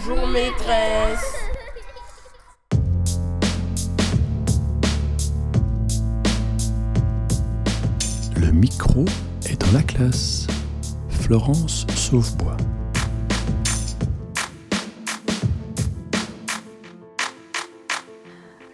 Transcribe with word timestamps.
Bonjour 0.00 0.28
maîtresse. 0.28 1.34
Le 8.36 8.52
micro 8.52 9.04
est 9.48 9.60
dans 9.60 9.72
la 9.72 9.82
classe. 9.82 10.46
Florence 11.08 11.84
Sauvebois. 11.96 12.56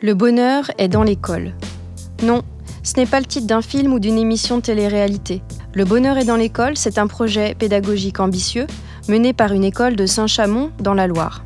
Le 0.03 0.15
bonheur 0.15 0.71
est 0.77 0.89
dans 0.89 1.05
l'école. 1.05 1.55
Non, 2.23 2.43
ce 2.83 2.97
n'est 2.97 3.07
pas 3.07 3.21
le 3.21 3.27
titre 3.27 3.47
d'un 3.47 3.63
film 3.63 3.95
ou 3.95 3.99
d'une 3.99 4.19
émission 4.19 4.59
de 4.59 4.63
télé-réalité. 4.63 5.43
Le 5.73 5.85
bonheur 5.85 6.19
est 6.19 6.25
dans 6.25 6.37
l'école, 6.37 6.77
c'est 6.77 6.99
un 6.99 7.07
projet 7.07 7.55
pédagogique 7.55 8.21
ambitieux 8.21 8.67
mené 9.09 9.33
par 9.33 9.53
une 9.53 9.65
école 9.65 9.97
de 9.97 10.07
Saint-Chamond 10.07 10.71
dans 10.81 10.95
la 10.95 11.07
Loire. 11.07 11.45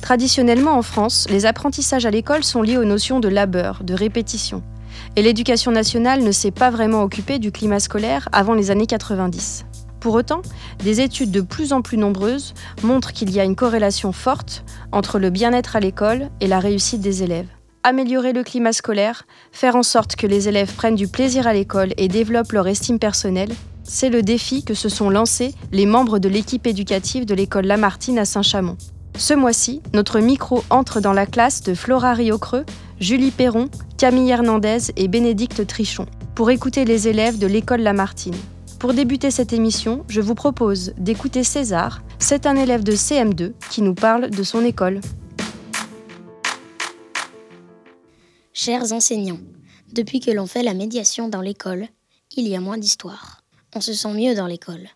Traditionnellement 0.00 0.76
en 0.76 0.82
France, 0.82 1.26
les 1.30 1.46
apprentissages 1.46 2.06
à 2.06 2.10
l'école 2.10 2.44
sont 2.44 2.62
liés 2.62 2.76
aux 2.76 2.84
notions 2.84 3.20
de 3.20 3.28
labeur, 3.28 3.82
de 3.84 3.94
répétition. 3.94 4.62
Et 5.16 5.22
l'éducation 5.22 5.72
nationale 5.72 6.22
ne 6.22 6.32
s'est 6.32 6.50
pas 6.50 6.70
vraiment 6.70 7.02
occupée 7.02 7.38
du 7.38 7.52
climat 7.52 7.80
scolaire 7.80 8.28
avant 8.32 8.54
les 8.54 8.70
années 8.70 8.86
90. 8.86 9.64
Pour 10.00 10.14
autant, 10.14 10.42
des 10.82 11.00
études 11.00 11.30
de 11.30 11.40
plus 11.40 11.72
en 11.72 11.80
plus 11.80 11.96
nombreuses 11.96 12.52
montrent 12.82 13.12
qu'il 13.12 13.30
y 13.30 13.40
a 13.40 13.44
une 13.44 13.56
corrélation 13.56 14.12
forte 14.12 14.64
entre 14.92 15.18
le 15.18 15.30
bien-être 15.30 15.76
à 15.76 15.80
l'école 15.80 16.28
et 16.42 16.46
la 16.46 16.58
réussite 16.58 17.00
des 17.00 17.22
élèves. 17.22 17.48
Améliorer 17.84 18.34
le 18.34 18.42
climat 18.42 18.74
scolaire, 18.74 19.24
faire 19.52 19.76
en 19.76 19.82
sorte 19.82 20.16
que 20.16 20.26
les 20.26 20.48
élèves 20.48 20.74
prennent 20.74 20.94
du 20.94 21.08
plaisir 21.08 21.46
à 21.46 21.54
l'école 21.54 21.94
et 21.96 22.08
développent 22.08 22.52
leur 22.52 22.68
estime 22.68 22.98
personnelle, 22.98 23.54
c'est 23.84 24.10
le 24.10 24.22
défi 24.22 24.64
que 24.64 24.74
se 24.74 24.88
sont 24.88 25.10
lancés 25.10 25.54
les 25.70 25.86
membres 25.86 26.18
de 26.18 26.28
l'équipe 26.28 26.66
éducative 26.66 27.26
de 27.26 27.34
l'école 27.34 27.66
Lamartine 27.66 28.18
à 28.18 28.24
Saint-Chamond. 28.24 28.76
Ce 29.16 29.34
mois-ci, 29.34 29.80
notre 29.92 30.18
micro 30.18 30.64
entre 30.70 31.00
dans 31.00 31.12
la 31.12 31.26
classe 31.26 31.62
de 31.62 31.74
Flora 31.74 32.14
Riocreux, 32.14 32.64
Julie 32.98 33.30
Perron, 33.30 33.68
Camille 33.96 34.30
Hernandez 34.30 34.90
et 34.96 35.06
Bénédicte 35.06 35.66
Trichon 35.66 36.06
pour 36.34 36.50
écouter 36.50 36.84
les 36.84 37.06
élèves 37.06 37.38
de 37.38 37.46
l'école 37.46 37.82
Lamartine. 37.82 38.34
Pour 38.80 38.92
débuter 38.92 39.30
cette 39.30 39.52
émission, 39.52 40.04
je 40.08 40.20
vous 40.20 40.34
propose 40.34 40.92
d'écouter 40.98 41.44
César. 41.44 42.02
C'est 42.18 42.46
un 42.46 42.56
élève 42.56 42.82
de 42.82 42.92
CM2 42.92 43.52
qui 43.70 43.82
nous 43.82 43.94
parle 43.94 44.30
de 44.30 44.42
son 44.42 44.64
école. 44.64 45.00
Chers 48.52 48.92
enseignants, 48.92 49.40
depuis 49.92 50.20
que 50.20 50.30
l'on 50.30 50.46
fait 50.46 50.62
la 50.62 50.74
médiation 50.74 51.28
dans 51.28 51.40
l'école, 51.40 51.86
il 52.36 52.48
y 52.48 52.56
a 52.56 52.60
moins 52.60 52.78
d'histoires. 52.78 53.43
On 53.76 53.80
se 53.80 53.92
sent 53.92 54.12
mieux 54.12 54.36
dans 54.36 54.46
l'école. 54.46 54.88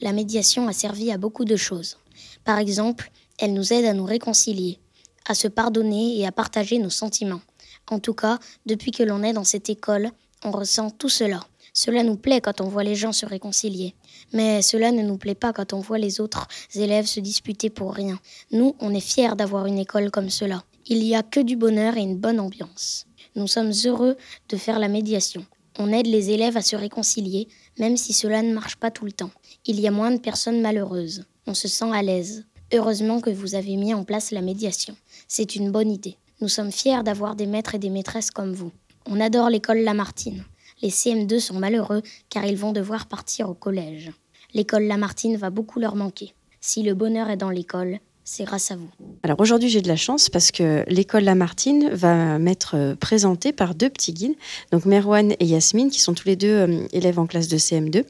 La 0.00 0.12
médiation 0.12 0.66
a 0.66 0.72
servi 0.72 1.12
à 1.12 1.18
beaucoup 1.18 1.44
de 1.44 1.54
choses. 1.54 1.98
Par 2.44 2.58
exemple, 2.58 3.12
elle 3.38 3.52
nous 3.52 3.72
aide 3.72 3.84
à 3.84 3.94
nous 3.94 4.04
réconcilier, 4.04 4.80
à 5.26 5.34
se 5.34 5.46
pardonner 5.46 6.18
et 6.18 6.26
à 6.26 6.32
partager 6.32 6.78
nos 6.78 6.90
sentiments. 6.90 7.42
En 7.90 8.00
tout 8.00 8.14
cas, 8.14 8.40
depuis 8.66 8.90
que 8.90 9.04
l'on 9.04 9.22
est 9.22 9.32
dans 9.32 9.44
cette 9.44 9.70
école, 9.70 10.10
on 10.42 10.50
ressent 10.50 10.90
tout 10.90 11.08
cela. 11.08 11.40
Cela 11.72 12.02
nous 12.02 12.16
plaît 12.16 12.40
quand 12.40 12.60
on 12.60 12.68
voit 12.68 12.82
les 12.82 12.96
gens 12.96 13.12
se 13.12 13.24
réconcilier. 13.24 13.94
Mais 14.32 14.62
cela 14.62 14.90
ne 14.90 15.02
nous 15.02 15.16
plaît 15.16 15.34
pas 15.36 15.52
quand 15.52 15.72
on 15.72 15.80
voit 15.80 15.98
les 15.98 16.20
autres 16.20 16.48
élèves 16.74 17.06
se 17.06 17.20
disputer 17.20 17.70
pour 17.70 17.94
rien. 17.94 18.18
Nous, 18.50 18.74
on 18.80 18.94
est 18.94 19.00
fiers 19.00 19.36
d'avoir 19.36 19.66
une 19.66 19.78
école 19.78 20.10
comme 20.10 20.30
cela. 20.30 20.64
Il 20.86 20.98
n'y 20.98 21.14
a 21.14 21.22
que 21.22 21.40
du 21.40 21.56
bonheur 21.56 21.96
et 21.96 22.02
une 22.02 22.18
bonne 22.18 22.40
ambiance. 22.40 23.06
Nous 23.36 23.46
sommes 23.46 23.72
heureux 23.84 24.16
de 24.48 24.56
faire 24.56 24.80
la 24.80 24.88
médiation. 24.88 25.46
On 25.78 25.92
aide 25.92 26.06
les 26.06 26.30
élèves 26.30 26.56
à 26.56 26.62
se 26.62 26.76
réconcilier, 26.76 27.48
même 27.78 27.96
si 27.96 28.12
cela 28.12 28.42
ne 28.42 28.54
marche 28.54 28.76
pas 28.76 28.90
tout 28.90 29.04
le 29.04 29.12
temps. 29.12 29.30
Il 29.66 29.80
y 29.80 29.86
a 29.86 29.90
moins 29.90 30.10
de 30.10 30.20
personnes 30.20 30.60
malheureuses. 30.60 31.24
On 31.46 31.54
se 31.54 31.68
sent 31.68 31.90
à 31.92 32.02
l'aise. 32.02 32.44
Heureusement 32.72 33.20
que 33.20 33.30
vous 33.30 33.54
avez 33.54 33.76
mis 33.76 33.94
en 33.94 34.04
place 34.04 34.30
la 34.30 34.40
médiation. 34.40 34.96
C'est 35.28 35.56
une 35.56 35.70
bonne 35.70 35.90
idée. 35.90 36.16
Nous 36.40 36.48
sommes 36.48 36.72
fiers 36.72 37.02
d'avoir 37.02 37.36
des 37.36 37.46
maîtres 37.46 37.74
et 37.74 37.78
des 37.78 37.90
maîtresses 37.90 38.30
comme 38.30 38.52
vous. 38.52 38.72
On 39.06 39.20
adore 39.20 39.50
l'école 39.50 39.78
Lamartine. 39.78 40.44
Les 40.82 40.90
CM2 40.90 41.38
sont 41.38 41.58
malheureux 41.58 42.02
car 42.30 42.44
ils 42.44 42.56
vont 42.56 42.72
devoir 42.72 43.06
partir 43.06 43.48
au 43.48 43.54
collège. 43.54 44.12
L'école 44.54 44.84
Lamartine 44.84 45.36
va 45.36 45.50
beaucoup 45.50 45.80
leur 45.80 45.96
manquer. 45.96 46.34
Si 46.60 46.82
le 46.82 46.94
bonheur 46.94 47.28
est 47.30 47.36
dans 47.36 47.50
l'école, 47.50 47.98
c'est 48.24 48.44
grâce 48.44 48.70
à 48.70 48.76
vous. 48.76 48.88
Alors 49.22 49.38
aujourd'hui, 49.38 49.68
j'ai 49.68 49.82
de 49.82 49.88
la 49.88 49.96
chance 49.96 50.30
parce 50.30 50.50
que 50.50 50.84
l'école 50.88 51.24
Lamartine 51.24 51.90
va 51.90 52.38
m'être 52.38 52.74
euh, 52.74 52.94
présentée 52.94 53.52
par 53.52 53.74
deux 53.74 53.90
petits 53.90 54.14
guides, 54.14 54.34
donc 54.72 54.86
Merwan 54.86 55.34
et 55.38 55.44
Yasmine, 55.44 55.90
qui 55.90 56.00
sont 56.00 56.14
tous 56.14 56.26
les 56.26 56.36
deux 56.36 56.48
euh, 56.48 56.86
élèves 56.92 57.18
en 57.18 57.26
classe 57.26 57.48
de 57.48 57.58
CM2. 57.58 58.04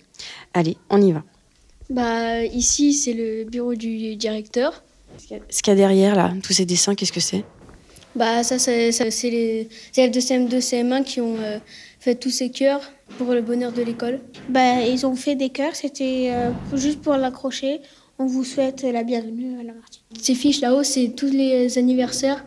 Allez, 0.54 0.76
on 0.88 1.02
y 1.02 1.10
va. 1.10 1.24
Bah, 1.90 2.44
ici, 2.44 2.94
c'est 2.94 3.12
le 3.12 3.44
bureau 3.44 3.74
du 3.74 4.14
directeur. 4.14 4.84
Ce 5.18 5.62
qu'il 5.62 5.70
y 5.70 5.70
a 5.70 5.74
derrière, 5.74 6.14
là, 6.14 6.32
tous 6.42 6.52
ces 6.52 6.64
dessins, 6.64 6.94
qu'est-ce 6.94 7.12
que 7.12 7.20
c'est? 7.20 7.44
Bah, 8.14 8.44
ça, 8.44 8.58
c'est 8.58 8.90
les 9.24 9.68
élèves 9.96 10.12
de 10.12 10.20
CM2, 10.20 10.60
CM1 10.60 11.04
qui 11.04 11.20
ont 11.20 11.36
euh, 11.38 11.58
fait 11.98 12.14
tous 12.14 12.30
ces 12.30 12.50
cœurs 12.50 12.80
pour 13.18 13.32
le 13.32 13.42
bonheur 13.42 13.72
de 13.72 13.82
l'école. 13.82 14.20
Bah, 14.48 14.80
ils 14.82 15.04
ont 15.06 15.16
fait 15.16 15.34
des 15.34 15.50
cœurs, 15.50 15.74
c'était 15.74 16.32
juste 16.72 17.02
pour 17.02 17.16
l'accrocher. 17.16 17.80
On 18.18 18.26
vous 18.26 18.44
souhaite 18.44 18.82
la 18.82 19.02
bienvenue 19.02 19.58
à 19.58 19.64
la 19.64 19.72
Martine. 19.72 20.02
Ces 20.20 20.36
fiches 20.36 20.60
là-haut, 20.60 20.84
c'est 20.84 21.08
tous 21.16 21.32
les 21.32 21.78
anniversaires 21.78 22.44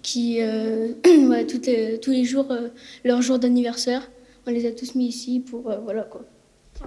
qui, 0.00 0.40
euh, 0.40 0.94
ouais, 1.28 1.46
tous 1.46 2.10
les 2.10 2.24
jours, 2.24 2.50
euh, 2.50 2.68
leur 3.04 3.20
jour 3.20 3.38
d'anniversaire. 3.38 4.10
On 4.46 4.50
les 4.50 4.66
a 4.66 4.72
tous 4.72 4.94
mis 4.94 5.06
ici 5.06 5.40
pour, 5.40 5.70
euh, 5.70 5.76
voilà 5.84 6.04
quoi. 6.04 6.22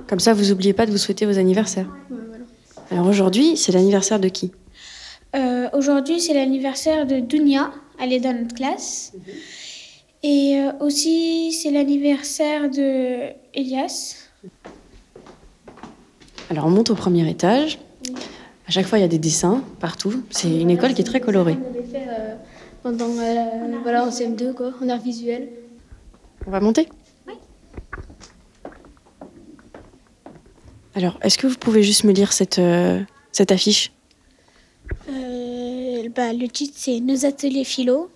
Comme 0.08 0.20
ça, 0.20 0.34
vous 0.34 0.46
n'oubliez 0.46 0.74
pas 0.74 0.88
de 0.88 0.92
vous 0.92 0.98
souhaiter 0.98 1.28
vos 1.28 1.38
anniversaires. 1.38 1.88
Ouais, 2.10 2.18
voilà. 2.28 2.46
Alors 2.90 3.06
aujourd'hui, 3.06 3.56
c'est 3.56 3.72
l'anniversaire 3.72 4.20
de 4.20 4.30
qui? 4.30 4.52
Aujourd'hui, 5.74 6.20
c'est 6.20 6.34
l'anniversaire 6.34 7.08
de 7.08 7.20
Dunia. 7.20 7.72
Elle 8.00 8.14
est 8.14 8.20
dans 8.20 8.38
notre 8.38 8.54
classe. 8.54 9.14
Et 10.22 10.60
aussi, 10.80 11.52
c'est 11.52 11.72
l'anniversaire 11.72 12.70
de 12.70 13.30
Elias. 13.54 14.30
Alors 16.50 16.66
on 16.66 16.70
monte 16.70 16.92
au 16.92 16.96
premier 16.96 17.28
étage. 17.30 17.80
À 18.68 18.72
chaque 18.72 18.86
fois, 18.86 18.98
il 18.98 19.02
y 19.02 19.06
a 19.06 19.10
des 19.10 19.18
dessins 19.20 19.64
partout. 19.80 20.24
C'est 20.30 20.50
une 20.50 20.70
école 20.70 20.94
qui 20.94 21.02
est 21.02 21.06
très 21.06 21.20
colorée. 21.20 21.58
On 21.62 21.70
avait 21.70 21.84
fait 21.88 22.08
euh, 22.10 22.36
pendant 22.82 23.10
euh, 23.10 23.80
voilà, 23.82 24.06
en 24.06 24.10
CM2, 24.10 24.54
quoi, 24.54 24.72
en 24.82 24.90
art 24.90 25.02
visuel. 25.02 25.50
On 26.48 26.52
va 26.52 26.60
monter 26.60 26.88
Oui. 27.28 27.34
Alors, 30.96 31.18
est-ce 31.22 31.38
que 31.38 31.48
vous 31.48 31.58
pouvez 31.58 31.84
juste 31.84 32.04
me 32.04 32.12
lire 32.14 32.32
cette, 32.34 32.60
euh, 32.60 33.02
cette 33.32 33.52
affiche? 33.52 33.92
Euh, 35.10 36.10
bah, 36.16 36.34
Le 36.34 36.48
titre, 36.48 36.76
c'est 36.78 37.00
Nos 37.00 37.26
ateliers 37.26 37.64
philo. 37.66 38.10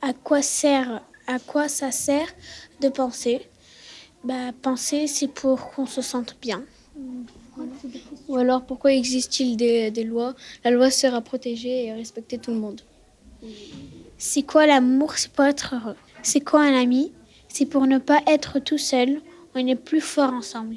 À 0.00 0.12
quoi, 0.12 0.42
sert, 0.42 1.00
à 1.28 1.38
quoi 1.38 1.68
ça 1.68 1.92
sert 1.92 2.26
de 2.80 2.88
penser? 2.88 3.40
Bah, 4.24 4.50
Penser, 4.62 5.06
c'est 5.06 5.28
pour 5.28 5.70
qu'on 5.70 5.86
se 5.86 6.02
sente 6.02 6.36
bien. 6.40 6.62
Ou 8.28 8.36
alors, 8.36 8.62
pourquoi 8.62 8.92
existe-t-il 8.92 9.56
des, 9.56 9.90
des, 9.90 10.04
lois? 10.04 10.34
La 10.64 10.70
loi 10.70 10.90
sert 10.90 11.14
à 11.14 11.20
protéger 11.20 11.84
et 11.84 11.90
à 11.90 11.94
respecter 11.94 12.38
tout 12.38 12.50
le 12.50 12.58
monde. 12.58 12.80
C'est 14.18 14.42
quoi 14.42 14.66
l'amour? 14.66 15.14
C'est 15.16 15.32
pour 15.32 15.44
être 15.44 15.74
heureux. 15.74 15.96
C'est 16.22 16.40
quoi 16.40 16.60
un 16.60 16.80
ami? 16.80 17.12
C'est 17.48 17.66
pour 17.66 17.86
ne 17.86 17.98
pas 17.98 18.20
être 18.26 18.58
tout 18.58 18.78
seul. 18.78 19.20
On 19.54 19.66
est 19.66 19.76
plus 19.76 20.00
fort 20.00 20.32
ensemble. 20.32 20.76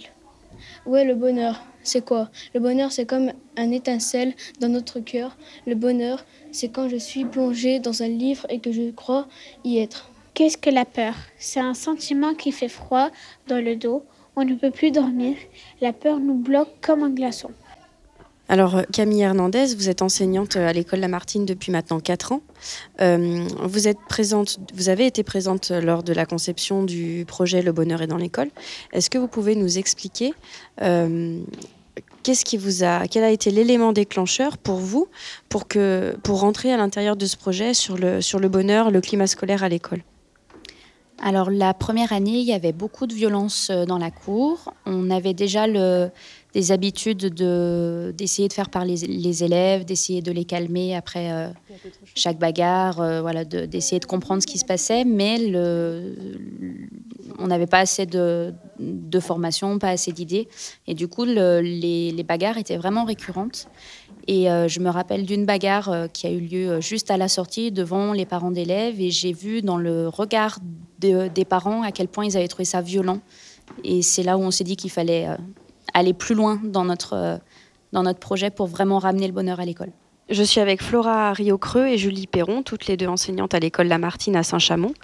Ouais, 0.85 1.05
le 1.05 1.15
bonheur, 1.15 1.63
c'est 1.83 2.03
quoi? 2.03 2.29
Le 2.53 2.59
bonheur, 2.59 2.91
c'est 2.91 3.05
comme 3.05 3.31
un 3.57 3.71
étincelle 3.71 4.33
dans 4.59 4.69
notre 4.69 4.99
cœur. 4.99 5.37
Le 5.65 5.75
bonheur, 5.75 6.25
c'est 6.51 6.69
quand 6.69 6.89
je 6.89 6.97
suis 6.97 7.25
plongé 7.25 7.79
dans 7.79 8.03
un 8.03 8.07
livre 8.07 8.45
et 8.49 8.59
que 8.59 8.71
je 8.71 8.91
crois 8.91 9.27
y 9.63 9.77
être. 9.77 10.09
Qu'est-ce 10.33 10.57
que 10.57 10.69
la 10.69 10.83
peur? 10.83 11.13
C'est 11.37 11.61
un 11.61 11.73
sentiment 11.73 12.33
qui 12.33 12.51
fait 12.51 12.67
froid 12.67 13.09
dans 13.47 13.63
le 13.63 13.75
dos. 13.75 14.03
On 14.35 14.43
ne 14.43 14.55
peut 14.55 14.71
plus 14.71 14.91
dormir. 14.91 15.35
La 15.81 15.93
peur 15.93 16.19
nous 16.19 16.35
bloque 16.35 16.69
comme 16.81 17.03
un 17.03 17.09
glaçon. 17.09 17.51
Alors, 18.47 18.81
Camille 18.91 19.21
Hernandez, 19.21 19.73
vous 19.75 19.89
êtes 19.89 20.03
enseignante 20.03 20.55
à 20.55 20.71
l'école 20.71 20.99
Lamartine 20.99 21.45
depuis 21.45 21.71
maintenant 21.71 21.99
4 21.99 22.31
ans. 22.33 22.41
Euh, 23.01 23.47
vous, 23.63 23.87
êtes 23.87 23.97
présente, 24.07 24.59
vous 24.75 24.89
avez 24.89 25.07
été 25.07 25.23
présente 25.23 25.71
lors 25.71 26.03
de 26.03 26.13
la 26.13 26.27
conception 26.27 26.83
du 26.83 27.25
projet 27.27 27.63
Le 27.63 27.71
bonheur 27.71 28.03
est 28.03 28.07
dans 28.07 28.17
l'école. 28.17 28.49
Est-ce 28.93 29.09
que 29.09 29.17
vous 29.17 29.27
pouvez 29.27 29.55
nous 29.55 29.79
expliquer 29.79 30.33
euh, 30.81 31.39
qu'est-ce 32.21 32.45
qui 32.45 32.57
vous 32.57 32.83
a, 32.83 33.07
quel 33.07 33.23
a 33.23 33.31
été 33.31 33.49
l'élément 33.49 33.93
déclencheur 33.93 34.59
pour 34.59 34.77
vous 34.77 35.07
pour, 35.49 35.67
que, 35.67 36.15
pour 36.21 36.41
rentrer 36.41 36.71
à 36.71 36.77
l'intérieur 36.77 37.15
de 37.15 37.25
ce 37.25 37.37
projet 37.37 37.73
sur 37.73 37.97
le, 37.97 38.21
sur 38.21 38.39
le 38.39 38.49
bonheur, 38.49 38.91
le 38.91 39.01
climat 39.01 39.27
scolaire 39.27 39.63
à 39.63 39.69
l'école? 39.69 40.01
Alors 41.21 41.49
la 41.49 41.73
première 41.73 42.11
année, 42.13 42.39
il 42.39 42.45
y 42.45 42.53
avait 42.53 42.73
beaucoup 42.73 43.07
de 43.07 43.13
violence 43.13 43.71
dans 43.71 43.97
la 43.97 44.11
cour. 44.11 44.73
On 44.85 45.09
avait 45.09 45.33
déjà 45.33 45.65
des 46.55 46.71
habitudes 46.71 47.33
de, 47.33 48.13
d'essayer 48.17 48.47
de 48.47 48.53
faire 48.53 48.69
parler 48.69 48.95
les 48.95 49.43
élèves, 49.43 49.83
d'essayer 49.83 50.21
de 50.21 50.31
les 50.31 50.45
calmer 50.45 50.95
après 50.95 51.31
euh, 51.31 51.49
chaque 52.15 52.39
bagarre, 52.39 53.01
euh, 53.01 53.21
voilà, 53.21 53.43
de, 53.43 53.65
d'essayer 53.65 53.99
de 53.99 54.05
comprendre 54.05 54.41
ce 54.41 54.47
qui 54.47 54.57
se 54.57 54.65
passait, 54.65 55.03
mais 55.03 55.37
on 57.39 57.47
n'avait 57.47 57.67
pas 57.67 57.79
assez 57.79 58.05
de, 58.05 58.53
formation, 59.19 59.79
pas 59.79 59.89
assez 59.89 60.13
d'idées. 60.13 60.47
Et 60.87 60.93
du 60.93 61.09
coup, 61.09 61.25
le, 61.25 61.59
les, 61.59 62.11
les, 62.11 62.23
bagarres 62.23 62.57
étaient 62.57 62.77
vraiment 62.77 63.03
récurrentes. 63.03 63.67
Et 64.27 64.45
je 64.45 64.79
me 64.79 64.89
rappelle 64.89 65.25
d'une 65.25 65.45
bagarre 65.45 66.07
qui 66.11 66.25
a 66.25 66.31
eu 66.31 66.39
lieu 66.39 66.81
juste 66.81 67.11
à 67.11 67.17
la 67.17 67.27
sortie 67.27 67.71
devant 67.71 68.11
les 68.11 68.25
parents 68.25 68.49
d'élèves 68.49 68.99
et 68.99 69.11
j'ai 69.11 69.33
vu 69.33 69.61
dans 69.61 69.77
le 69.77 70.07
regard 70.07 70.57
des 70.99 71.45
parents 71.45 71.83
à 71.83 71.91
quel 71.91 72.07
point 72.07 72.25
ils 72.25 72.35
avaient 72.35 72.47
trouvé 72.47 72.65
ça 72.65 72.81
violent. 72.81 73.19
Et 73.83 74.01
c'est 74.01 74.23
là 74.23 74.37
où 74.37 74.41
on 74.41 74.49
s'est 74.49 74.63
dit 74.63 74.75
qu'il 74.75 74.89
fallait 74.89 75.27
aller 75.93 76.13
plus 76.13 76.33
loin 76.33 76.59
dans 76.63 76.85
notre, 76.85 77.39
dans 77.93 78.01
notre 78.01 78.19
projet 78.19 78.49
pour 78.49 78.65
vraiment 78.65 78.97
ramener 78.97 79.27
le 79.27 79.33
bonheur 79.33 79.59
à 79.59 79.65
l'école. 79.65 79.91
Je 80.27 80.41
suis 80.41 80.59
avec 80.59 80.81
Flora 80.81 81.33
Rio-Creux 81.33 81.85
et 81.85 81.99
Julie 81.99 82.25
Perron, 82.25 82.63
toutes 82.63 82.87
les 82.87 82.97
deux 82.97 83.05
enseignantes 83.05 83.53
à 83.53 83.59
l'école 83.59 83.85
Lamartine 83.85 84.35
à 84.35 84.41
Saint-Chamond. 84.41 84.95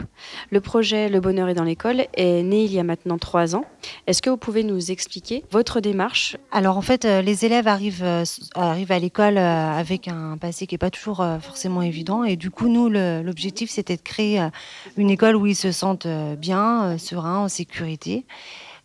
Le 0.50 0.62
projet 0.62 1.10
Le 1.10 1.20
Bonheur 1.20 1.48
est 1.48 1.54
dans 1.54 1.64
l'école 1.64 2.08
est 2.16 2.42
né 2.42 2.64
il 2.64 2.74
y 2.74 2.80
a 2.80 2.84
maintenant 2.84 3.20
trois 3.20 3.56
ans. 3.56 3.64
Est-ce 4.08 4.24
que 4.24 4.32
vous 4.32 4.38
pouvez 4.38 4.64
nous 4.64 4.90
expliquer 4.90 5.44
votre 5.52 5.80
démarche? 5.80 6.38
Alors 6.52 6.76
en 6.76 6.82
fait, 6.82 7.06
euh, 7.06 7.22
les 7.22 7.46
élèves 7.46 7.68
arrivent, 7.68 8.04
euh, 8.04 8.24
arrivent 8.56 8.92
à 8.92 8.98
l'école 8.98 9.38
euh, 9.38 9.72
avec 9.72 10.08
un 10.08 10.38
passé 10.38 10.66
qui 10.66 10.74
n'est 10.74 10.80
pas 10.80 10.90
toujours 10.90 11.24
forcément 11.40 11.84
évident. 11.84 12.24
Et 12.24 12.36
du 12.36 12.50
coup, 12.50 12.68
nous, 12.68 12.90
l'objectif, 12.90 13.70
c'était 13.70 13.98
de 13.98 14.02
créer 14.02 14.50
une 14.98 15.12
école 15.12 15.36
où 15.36 15.46
ils 15.46 15.56
se 15.56 15.72
sentent 15.72 16.08
bien, 16.40 16.98
sereins, 16.98 17.44
en 17.44 17.48
sécurité. 17.48 18.26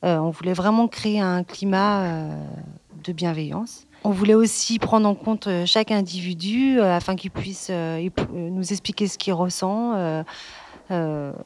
On 0.03 0.29
voulait 0.29 0.53
vraiment 0.53 0.87
créer 0.87 1.19
un 1.19 1.45
climat 1.45 2.29
de 3.03 3.13
bienveillance. 3.13 3.86
On 4.07 4.11
voulait 4.11 4.35
aussi 4.35 4.79
prendre 4.79 5.09
en 5.09 5.17
compte 5.17 5.49
euh, 5.49 5.67
chaque 5.67 5.91
individu 5.91 6.79
euh, 6.79 6.95
afin 6.95 7.17
qu'il 7.17 7.33
puisse 7.33 7.71
euh, 7.73 8.09
nous 8.33 8.73
expliquer 8.73 9.09
ce 9.09 9.19
qu'il 9.19 9.33
ressent, 9.33 10.23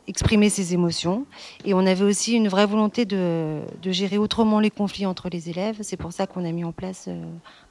exprimer 0.06 0.50
ses 0.50 0.74
émotions. 0.74 1.24
Et 1.64 1.72
on 1.72 1.86
avait 1.86 2.04
aussi 2.04 2.34
une 2.34 2.48
vraie 2.48 2.66
volonté 2.66 3.06
de, 3.06 3.62
gérer 3.86 4.18
autrement 4.18 4.60
les 4.60 4.68
conflits 4.68 5.06
entre 5.06 5.30
les 5.30 5.48
élèves. 5.48 5.78
C'est 5.80 5.96
pour 5.96 6.12
ça 6.12 6.26
qu'on 6.26 6.44
a 6.44 6.52
mis 6.52 6.62
en 6.62 6.72
place 6.72 7.08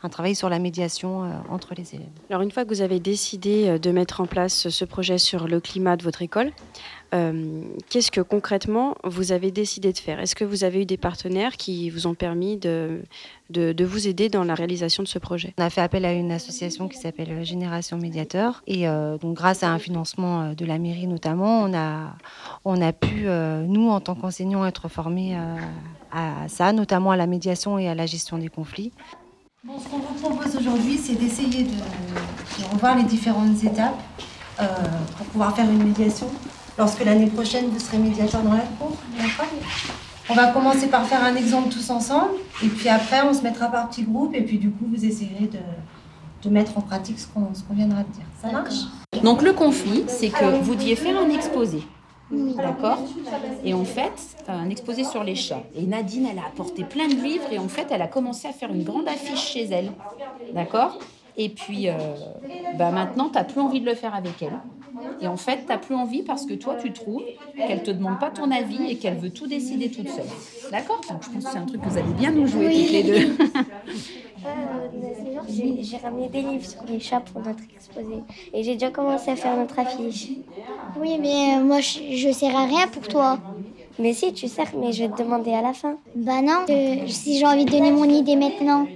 un 0.03 0.09
travail 0.09 0.35
sur 0.35 0.49
la 0.49 0.59
médiation 0.59 1.29
entre 1.49 1.73
les 1.75 1.95
élèves. 1.95 2.07
Alors 2.29 2.41
une 2.41 2.51
fois 2.51 2.63
que 2.63 2.69
vous 2.69 2.81
avez 2.81 2.99
décidé 2.99 3.79
de 3.79 3.91
mettre 3.91 4.21
en 4.21 4.25
place 4.25 4.69
ce 4.69 4.85
projet 4.85 5.17
sur 5.17 5.47
le 5.47 5.59
climat 5.59 5.97
de 5.97 6.03
votre 6.03 6.21
école, 6.21 6.51
euh, 7.13 7.63
qu'est-ce 7.89 8.11
que 8.11 8.21
concrètement 8.21 8.95
vous 9.03 9.31
avez 9.31 9.51
décidé 9.51 9.91
de 9.91 9.97
faire? 9.97 10.19
Est-ce 10.19 10.35
que 10.35 10.45
vous 10.45 10.63
avez 10.63 10.81
eu 10.81 10.85
des 10.85 10.97
partenaires 10.97 11.57
qui 11.57 11.89
vous 11.89 12.05
ont 12.05 12.13
permis 12.13 12.57
de, 12.57 13.01
de, 13.49 13.83
vous 13.83 14.07
aider 14.07 14.29
dans 14.29 14.43
la 14.43 14.53
réalisation 14.53 15.01
de 15.01 15.07
ce 15.07 15.17
projet? 15.17 15.53
On 15.57 15.63
a 15.63 15.69
fait 15.69 15.81
appel 15.81 16.05
à 16.05 16.13
une 16.13 16.31
association 16.31 16.87
qui 16.87 16.97
s'appelle 16.97 17.43
Génération 17.43 17.97
Médiateur. 17.97 18.61
Et 18.67 18.87
euh, 18.87 19.17
donc, 19.17 19.35
grâce 19.35 19.63
à 19.63 19.71
un 19.71 19.79
financement 19.79 20.41
euh, 20.41 20.53
de 20.53 20.65
la 20.65 20.77
mairie 20.77 21.07
notamment, 21.07 21.63
on 21.63 21.73
a, 21.73 22.15
on 22.63 22.79
a 22.79 22.93
pu, 22.93 23.25
nous, 23.67 23.89
en 23.89 23.99
tant 23.99 24.15
qu'enseignants, 24.15 24.65
être 24.65 24.87
formés 24.87 25.35
à 26.11 26.47
ça, 26.47 26.73
notamment 26.73 27.11
à 27.11 27.17
la 27.17 27.27
médiation 27.27 27.79
et 27.79 27.87
à 27.87 27.95
la 27.95 28.05
gestion 28.05 28.37
des 28.37 28.49
conflits. 28.49 28.91
Bon, 29.61 29.73
ce 29.77 29.89
qu'on 29.89 29.97
vous 29.97 30.13
propose 30.13 30.55
aujourd'hui, 30.55 30.97
c'est 30.97 31.15
d'essayer 31.15 31.65
de, 31.65 31.73
revoir 32.71 32.95
les 32.95 33.03
différentes 33.03 33.61
étapes 33.61 33.99
pour 34.55 35.25
pouvoir 35.25 35.53
faire 35.53 35.69
une 35.69 35.83
médiation 35.83 36.27
lorsque 36.77 37.03
l'année 37.03 37.27
prochaine 37.27 37.65
vous 37.67 37.77
serez 37.77 37.97
médiateur 37.97 38.41
dans 38.41 38.53
la 38.53 38.63
cour. 38.79 38.95
On 40.29 40.33
va 40.33 40.47
commencer 40.53 40.87
par 40.87 41.05
faire 41.05 41.21
un 41.25 41.35
exemple 41.35 41.67
tous 41.73 41.89
ensemble, 41.89 42.35
et 42.63 42.67
puis 42.67 42.87
après 42.87 43.21
on 43.23 43.33
se 43.33 43.41
mettra 43.41 43.67
par 43.67 43.89
petits 43.89 44.03
groupes, 44.03 44.33
et 44.33 44.43
puis 44.43 44.59
du 44.59 44.71
coup 44.71 44.85
vous 44.89 45.03
essayerez 45.03 45.49
de, 46.43 46.49
mettre 46.49 46.77
en 46.77 46.81
pratique 46.81 47.19
ce 47.19 47.27
qu'on 47.27 47.73
viendra 47.73 48.03
de 48.03 48.13
dire. 48.13 48.25
Ça 48.41 48.53
marche? 48.53 48.85
Donc 49.23 49.41
le 49.41 49.51
conflit, 49.51 50.05
c'est 50.07 50.29
que 50.29 50.61
vous 50.61 50.75
deviez 50.75 50.95
faire 50.95 51.19
un 51.19 51.29
exposé. 51.29 51.83
D'accord 52.31 52.99
Et 53.63 53.73
en 53.73 53.85
fait, 53.85 54.11
un 54.47 54.69
exposé 54.69 55.03
sur 55.03 55.23
les 55.23 55.35
chats. 55.35 55.63
Et 55.75 55.83
Nadine, 55.83 56.27
elle 56.31 56.39
a 56.39 56.45
apporté 56.47 56.83
plein 56.83 57.07
de 57.07 57.15
livres 57.15 57.51
et 57.51 57.57
en 57.57 57.67
fait, 57.67 57.87
elle 57.91 58.01
a 58.01 58.07
commencé 58.07 58.47
à 58.47 58.51
faire 58.51 58.71
une 58.71 58.83
grande 58.83 59.07
affiche 59.07 59.51
chez 59.51 59.65
elle. 59.65 59.91
D'accord 60.53 60.99
Et 61.37 61.49
puis, 61.49 61.89
euh, 61.89 61.93
bah 62.77 62.91
maintenant, 62.91 63.29
tu 63.29 63.35
n'as 63.35 63.43
plus 63.43 63.61
envie 63.61 63.81
de 63.81 63.85
le 63.85 63.95
faire 63.95 64.13
avec 64.13 64.41
elle. 64.41 64.59
Et 65.21 65.27
en 65.27 65.37
fait, 65.37 65.61
tu 65.61 65.67
n'as 65.69 65.77
plus 65.77 65.95
envie 65.95 66.23
parce 66.23 66.45
que 66.45 66.53
toi, 66.53 66.75
tu 66.75 66.91
trouves 66.91 67.23
qu'elle 67.55 67.79
ne 67.79 67.83
te 67.83 67.91
demande 67.91 68.19
pas 68.19 68.29
ton 68.29 68.51
avis 68.51 68.89
et 68.89 68.97
qu'elle 68.97 69.17
veut 69.17 69.31
tout 69.31 69.47
décider 69.47 69.89
toute 69.89 70.09
seule. 70.09 70.25
D'accord 70.71 71.01
Donc, 71.09 71.23
je 71.23 71.29
pense 71.29 71.45
que 71.45 71.51
c'est 71.51 71.57
un 71.57 71.65
truc 71.65 71.81
que 71.81 71.89
vous 71.89 71.97
allez 71.97 72.13
bien 72.13 72.31
nous 72.31 72.47
jouer 72.47 72.71
toutes 72.73 72.91
les 72.91 73.03
deux. 73.03 73.37
Euh, 74.45 74.89
j'ai 75.47 75.97
ramené 75.97 76.29
des 76.29 76.41
livres 76.41 76.65
sur 76.65 76.85
les 76.85 76.99
chats 76.99 77.21
pour 77.21 77.41
notre 77.41 77.63
exposé. 77.73 78.25
Et 78.53 78.63
j'ai 78.63 78.73
déjà 78.73 78.91
commencé 78.91 79.31
à 79.31 79.35
faire 79.35 79.55
notre 79.57 79.79
affiche. 79.79 80.33
Oui, 80.95 81.17
mais 81.19 81.57
euh, 81.57 81.63
moi, 81.63 81.81
je 81.81 82.27
ne 82.27 82.33
sers 82.33 82.55
à 82.55 82.65
rien 82.65 82.87
pour 82.87 83.07
toi. 83.07 83.41
Mais 83.99 84.13
si, 84.13 84.33
tu 84.33 84.47
sers, 84.47 84.75
mais 84.75 84.93
je 84.93 85.03
vais 85.03 85.09
te 85.09 85.21
demander 85.21 85.53
à 85.53 85.61
la 85.61 85.73
fin. 85.73 85.97
Bah 86.15 86.41
non, 86.41 86.65
euh, 86.69 87.07
si 87.07 87.37
j'ai 87.39 87.45
envie 87.45 87.65
de 87.65 87.71
donner 87.71 87.91
mon 87.91 88.05
idée 88.05 88.35
maintenant. 88.35 88.89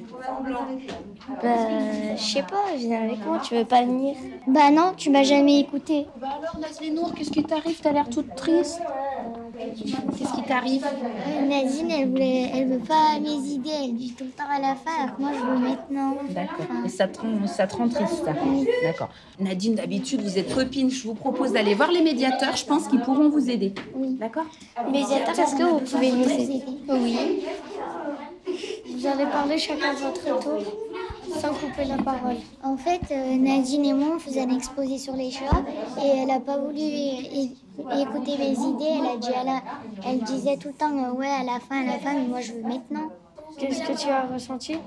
Bah, 1.27 2.15
je 2.15 2.21
sais 2.23 2.43
pas, 2.43 2.75
viens 2.77 3.03
avec 3.03 3.25
moi, 3.25 3.39
tu 3.39 3.55
veux 3.55 3.65
pas 3.65 3.83
venir? 3.83 4.15
Bah 4.47 4.71
non, 4.71 4.93
tu 4.95 5.09
m'as 5.09 5.23
jamais 5.23 5.59
écouté. 5.59 6.07
Bah 6.15 6.27
alors, 6.37 6.57
Nazlé 6.59 6.93
qu'est-ce 7.15 7.31
qui 7.31 7.43
t'arrive? 7.43 7.79
T'as 7.81 7.91
l'air 7.91 8.09
toute 8.09 8.35
triste. 8.35 8.93
Qu'est-ce 10.17 10.33
qui 10.33 10.43
t'arrive 10.43 10.85
euh, 10.85 11.47
Nadine, 11.47 11.91
elle, 11.91 12.09
voulait, 12.09 12.49
elle 12.53 12.67
veut 12.67 12.79
pas 12.79 13.19
mes 13.19 13.29
idées, 13.29 13.69
elle 13.83 13.95
dit 13.95 14.13
tout 14.17 14.25
le 14.25 14.31
temps 14.31 14.49
à 14.49 14.59
la 14.59 14.75
fin, 14.75 15.03
alors 15.03 15.19
moi 15.19 15.31
je 15.33 15.39
veux 15.39 15.57
maintenant. 15.57 16.17
D'accord. 16.29 16.65
Et 16.85 16.89
ça 16.89 17.07
te, 17.07 17.21
rend, 17.21 17.47
ça 17.47 17.67
te 17.67 17.75
rend 17.75 17.87
triste 17.89 18.23
Oui. 18.45 18.67
D'accord. 18.83 19.09
Nadine, 19.39 19.75
d'habitude, 19.75 20.21
vous 20.21 20.37
êtes 20.37 20.53
copine. 20.53 20.89
Je 20.89 21.03
vous 21.07 21.13
propose 21.15 21.53
d'aller 21.53 21.73
voir 21.73 21.91
les 21.91 22.01
médiateurs. 22.01 22.55
Je 22.55 22.65
pense 22.65 22.87
qu'ils 22.87 23.01
pourront 23.01 23.29
vous 23.29 23.49
aider. 23.49 23.73
Oui. 23.95 24.15
D'accord 24.19 24.45
Médiateurs, 24.91 25.39
est-ce 25.39 25.55
que 25.55 25.63
vous 25.63 25.79
pouvez 25.79 26.11
nous 26.11 26.29
aider? 26.29 26.61
Oui. 26.89 27.43
Vous 28.87 29.07
allez 29.07 29.25
parler 29.25 29.57
chacun 29.57 29.93
votre 29.93 30.39
tour, 30.39 30.63
sans 31.33 31.53
couper 31.53 31.85
la 31.85 31.97
parole. 31.97 32.37
En 32.63 32.77
fait, 32.77 33.01
euh, 33.11 33.37
Nadine 33.37 33.85
et 33.85 33.93
moi, 33.93 34.15
on 34.15 34.19
faisait 34.19 34.41
un 34.41 34.49
exposé 34.49 34.97
sur 34.97 35.15
les 35.15 35.31
chats 35.31 35.63
et 36.01 36.07
elle 36.07 36.27
n'a 36.27 36.39
pas 36.39 36.57
voulu 36.57 36.81
écouter 36.81 38.37
mes 38.37 38.51
idées. 38.51 38.99
Elle 38.99 39.07
a 39.07 39.17
dit, 39.17 39.29
elle, 40.05 40.19
disait 40.21 40.57
tout 40.57 40.69
le 40.69 40.73
temps, 40.73 40.91
euh, 40.91 41.11
ouais, 41.13 41.27
à 41.27 41.43
la 41.43 41.59
fin, 41.59 41.81
à 41.81 41.85
la 41.85 41.99
fin, 41.99 42.13
mais 42.13 42.27
moi 42.27 42.41
je 42.41 42.53
veux 42.53 42.63
maintenant. 42.63 43.09
Qu'est-ce 43.57 43.81
que 43.83 43.97
tu 43.97 44.09
as 44.09 44.25
ressenti? 44.27 44.77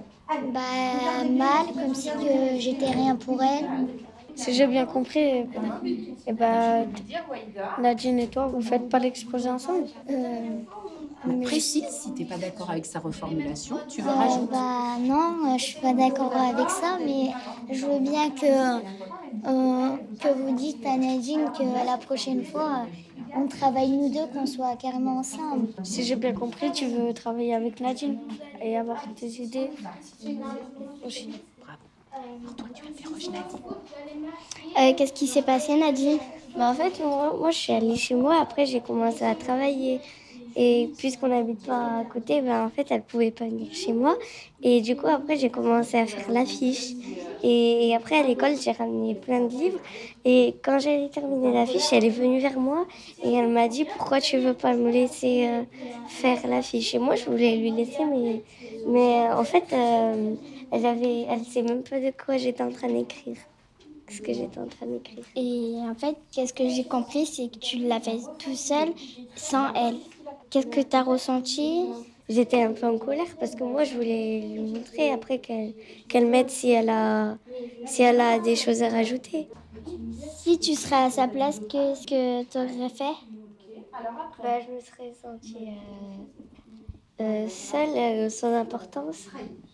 Bah, 0.53 1.25
mal, 1.29 1.67
comme 1.75 1.95
si 1.95 2.11
j'étais 2.59 2.91
rien 2.91 3.15
pour 3.17 3.43
elle. 3.43 3.69
Si 4.35 4.53
j'ai 4.53 4.67
bien 4.67 4.85
compris, 4.85 5.21
et 5.21 5.47
eh 6.27 6.33
ben, 6.33 6.87
Nadine 7.79 8.19
et 8.19 8.27
toi, 8.27 8.49
vous 8.49 8.61
faites 8.61 8.89
pas 8.89 8.99
l'exposé 8.99 9.49
ensemble? 9.49 9.87
Euh, 10.11 10.59
Précise, 11.43 11.85
si 11.91 12.13
tu 12.15 12.23
n'es 12.23 12.29
pas 12.29 12.37
d'accord 12.39 12.71
avec 12.71 12.87
sa 12.87 13.01
reformulation, 13.01 13.79
tu 13.89 14.01
vas 14.03 14.13
euh, 14.13 14.47
Bah 14.51 14.97
non, 15.01 15.55
euh, 15.55 15.59
je 15.59 15.65
suis 15.65 15.81
pas 15.81 15.93
d'accord 15.93 16.33
avec 16.37 16.71
ça, 16.71 16.99
mais 17.05 17.31
je 17.71 17.85
veux 17.87 17.99
bien 17.99 18.31
que, 18.31 18.47
euh, 18.77 19.97
que 20.21 20.29
vous 20.29 20.55
dites 20.55 20.85
à 20.87 20.97
Nadine 20.97 21.51
que 21.57 21.63
la 21.85 21.97
prochaine 21.99 22.45
fois, 22.45 22.87
on 23.35 23.47
travaille 23.49 23.91
nous 23.91 24.09
deux, 24.09 24.27
qu'on 24.33 24.47
soit 24.47 24.77
carrément 24.77 25.19
ensemble. 25.19 25.69
Si 25.83 26.05
j'ai 26.05 26.17
bien 26.17 26.33
compris, 26.33 26.71
tu 26.73 26.87
veux 26.87 27.13
travailler 27.13 27.55
avec 27.55 27.81
Nadine 27.81 28.19
et 28.63 28.77
avoir 28.77 29.03
tes 29.15 29.27
idées 29.43 29.71
aussi. 31.05 31.31
Pour 32.45 32.57
toi, 32.57 32.67
tu 32.75 32.83
faire 32.83 33.11
Nadine. 33.11 33.61
Euh, 34.79 34.93
Qu'est-ce 34.97 35.13
qui 35.13 35.27
s'est 35.27 35.43
passé, 35.43 35.77
Nadine? 35.77 36.19
Bah, 36.57 36.71
En 36.71 36.75
fait, 36.75 36.99
moi, 37.05 37.35
moi, 37.39 37.51
je 37.51 37.59
suis 37.59 37.73
allée 37.73 37.97
chez 37.97 38.15
moi. 38.15 38.41
Après, 38.41 38.67
j'ai 38.67 38.81
commencé 38.81 39.25
à 39.25 39.35
travailler. 39.35 40.01
Et 40.59 40.91
puisqu'on 40.97 41.29
n'habite 41.29 41.67
pas 41.67 42.01
à 42.01 42.05
côté, 42.11 42.41
ben, 42.41 42.65
en 42.65 42.71
fait, 42.71 42.87
elle 42.91 43.03
pouvait 43.03 43.31
pas 43.31 43.45
venir 43.45 43.69
chez 43.73 43.93
moi. 43.93 44.17
Et 44.63 44.81
du 44.81 44.97
coup, 44.97 45.07
après, 45.07 45.37
j'ai 45.37 45.51
commencé 45.51 45.99
à 45.99 46.07
faire 46.07 46.31
l'affiche. 46.31 46.95
Et 47.43 47.95
après, 47.95 48.21
à 48.21 48.23
l'école, 48.23 48.57
j'ai 48.59 48.73
ramené 48.73 49.15
plein 49.15 49.41
de 49.41 49.51
livres. 49.51 49.79
Et 50.25 50.55
quand 50.65 50.79
j'ai 50.79 51.09
terminé 51.11 51.53
l'affiche, 51.53 51.93
elle 51.93 52.07
est 52.07 52.11
venue 52.11 52.41
vers 52.41 52.59
moi 52.59 52.87
et 53.23 53.33
elle 53.35 53.49
m'a 53.49 53.69
dit 53.69 53.85
Pourquoi 53.85 54.21
tu 54.21 54.39
veux 54.39 54.55
pas 54.55 54.75
me 54.75 54.91
laisser 54.91 55.47
euh, 55.47 55.63
faire 56.09 56.47
l'affiche? 56.49 56.95
Et 56.95 56.99
moi, 56.99 57.17
je 57.17 57.27
voulais 57.27 57.57
lui 57.57 57.71
laisser, 57.71 58.05
mais, 58.05 58.43
mais 58.87 59.27
euh, 59.29 59.37
en 59.37 59.45
fait, 59.45 59.65
euh, 59.73 60.35
elle 60.73 60.87
avait, 60.87 61.27
elle 61.31 61.45
sait 61.45 61.63
même 61.63 61.83
pas 61.83 62.01
de 62.01 62.11
quoi 62.11 62.39
j'étais 62.39 62.63
en 62.63 62.71
train 62.71 62.89
d'écrire. 62.89 63.37
Ce 64.09 64.21
que 64.21 64.33
j'étais 64.33 64.59
en 64.59 64.67
train 64.67 64.87
d'écrire. 64.87 65.25
Et 65.37 65.75
en 65.89 65.95
fait, 65.95 66.17
qu'est-ce 66.33 66.55
que 66.55 66.69
j'ai 66.69 66.85
compris, 66.85 67.27
c'est 67.27 67.49
que 67.49 67.59
tu 67.59 67.79
l'as 67.79 68.01
fait 68.01 68.19
tout 68.39 68.55
seul, 68.55 68.89
sans 69.35 69.73
elle. 69.75 69.97
Qu'est-ce 70.51 70.67
que 70.67 70.81
tu 70.81 70.97
as 70.97 71.03
ressenti? 71.03 71.85
J'étais 72.29 72.63
un 72.63 72.73
peu 72.73 72.87
en 72.87 72.99
colère 72.99 73.37
parce 73.39 73.55
que 73.55 73.65
moi, 73.65 73.85
je 73.85 73.95
voulais 73.95 74.41
lui 74.41 74.59
montrer 74.61 75.11
après 75.13 75.41
qu'elle 75.41 76.27
m'aide 76.27 76.51
si, 76.51 76.71
elle 76.71 76.89
a, 76.91 77.39
si 77.85 78.03
elle 78.03 78.21
a 78.21 78.39
des 78.41 78.57
choses 78.57 78.83
à 78.83 78.89
rajouter. 78.89 79.51
Si 80.11 80.59
tu 80.59 80.75
serais 80.75 80.97
à 81.05 81.11
sa 81.11 81.29
place, 81.29 81.61
qu'est-ce 81.69 82.07
que 82.07 82.45
tu 82.45 82.59
aurais 82.59 82.89
fait? 82.91 83.15
Bah, 84.39 84.61
Je 84.61 84.71
me 84.71 84.81
serais 84.81 85.13
sentie 85.13 85.69
euh, 85.69 86.25
euh, 87.21 87.49
seule, 87.49 87.97
euh, 87.97 88.29
sans 88.31 88.53
importance. 88.55 89.29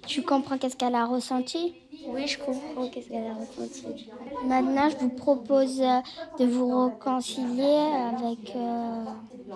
Tu 0.07 0.23
comprends 0.23 0.59
qu'est-ce 0.59 0.76
qu'elle 0.76 0.95
a 0.95 1.07
ressenti? 1.07 1.76
Oui, 2.07 2.26
je 2.26 2.38
comprends 2.38 2.88
qu'est-ce 2.88 3.09
qu'elle 3.11 3.26
a 3.26 3.35
ressenti. 3.35 3.97
Maintenant, 4.41 4.88
je 4.91 4.97
vous 4.97 5.11
propose 5.11 5.76
de 5.79 6.45
vous 6.45 6.88
réconcilier 6.91 7.75
avec 8.11 8.57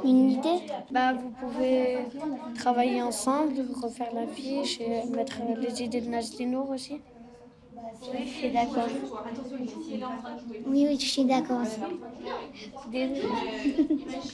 une 0.03 0.31
idée 0.31 0.59
bah, 0.91 1.13
Vous 1.15 1.31
pouvez 1.31 2.11
travailler 2.55 3.03
ensemble, 3.03 3.61
refaire 3.73 4.13
la 4.13 4.27
fiche 4.27 4.81
et 4.81 5.05
mettre 5.07 5.43
les 5.43 5.83
idées 5.83 6.01
de 6.01 6.09
Nazdinour 6.09 6.71
aussi. 6.71 7.03
Oui, 8.13 8.27
je 8.27 8.33
suis 8.33 8.51
d'accord. 8.51 8.91
Oui, 10.65 10.85
oui, 10.87 10.99
je 11.01 11.07
suis 11.07 11.25
d'accord. 11.25 11.63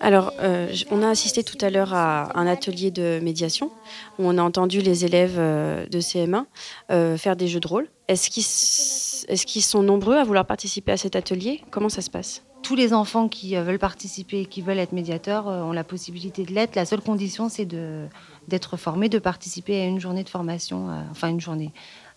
Alors, 0.00 0.32
euh, 0.40 0.72
on 0.90 1.02
a 1.02 1.08
assisté 1.08 1.42
tout 1.44 1.56
à 1.60 1.70
l'heure 1.70 1.94
à 1.94 2.38
un 2.38 2.46
atelier 2.46 2.90
de 2.90 3.20
médiation 3.22 3.72
où 4.18 4.24
on 4.28 4.38
a 4.38 4.42
entendu 4.42 4.80
les 4.80 5.04
élèves 5.04 5.36
euh, 5.38 5.86
de 5.86 6.00
CM1 6.00 6.46
euh, 6.90 7.16
faire 7.16 7.36
des 7.36 7.48
jeux 7.48 7.60
de 7.60 7.68
rôle. 7.68 7.88
Est-ce 8.08 8.30
qu'ils 8.30 8.42
s- 8.42 9.24
est-ce 9.28 9.46
qu'ils 9.46 9.62
sont 9.62 9.82
nombreux 9.82 10.16
à 10.16 10.24
vouloir 10.24 10.46
participer 10.46 10.92
à 10.92 10.96
cet 10.96 11.16
atelier? 11.16 11.60
Comment 11.70 11.88
ça 11.88 12.02
se 12.02 12.10
passe? 12.10 12.47
Tous 12.68 12.76
les 12.76 12.92
enfants 12.92 13.28
qui 13.28 13.56
euh, 13.56 13.62
veulent 13.62 13.78
participer 13.78 14.42
et 14.42 14.44
qui 14.44 14.60
veulent 14.60 14.78
être 14.78 14.92
médiateurs 14.92 15.48
euh, 15.48 15.62
ont 15.62 15.72
la 15.72 15.84
possibilité 15.84 16.44
de 16.44 16.52
l'être. 16.52 16.76
La 16.76 16.84
seule 16.84 17.00
condition, 17.00 17.48
c'est 17.48 17.64
d'être 17.64 18.76
formé, 18.76 19.08
de 19.08 19.18
participer 19.18 19.80
à 19.80 19.86
une 19.86 19.98
journée 19.98 20.22
de 20.22 20.28
formation, 20.28 20.90
euh, 20.90 21.00
enfin 21.10 21.28
une 21.28 21.40
journée, 21.40 21.72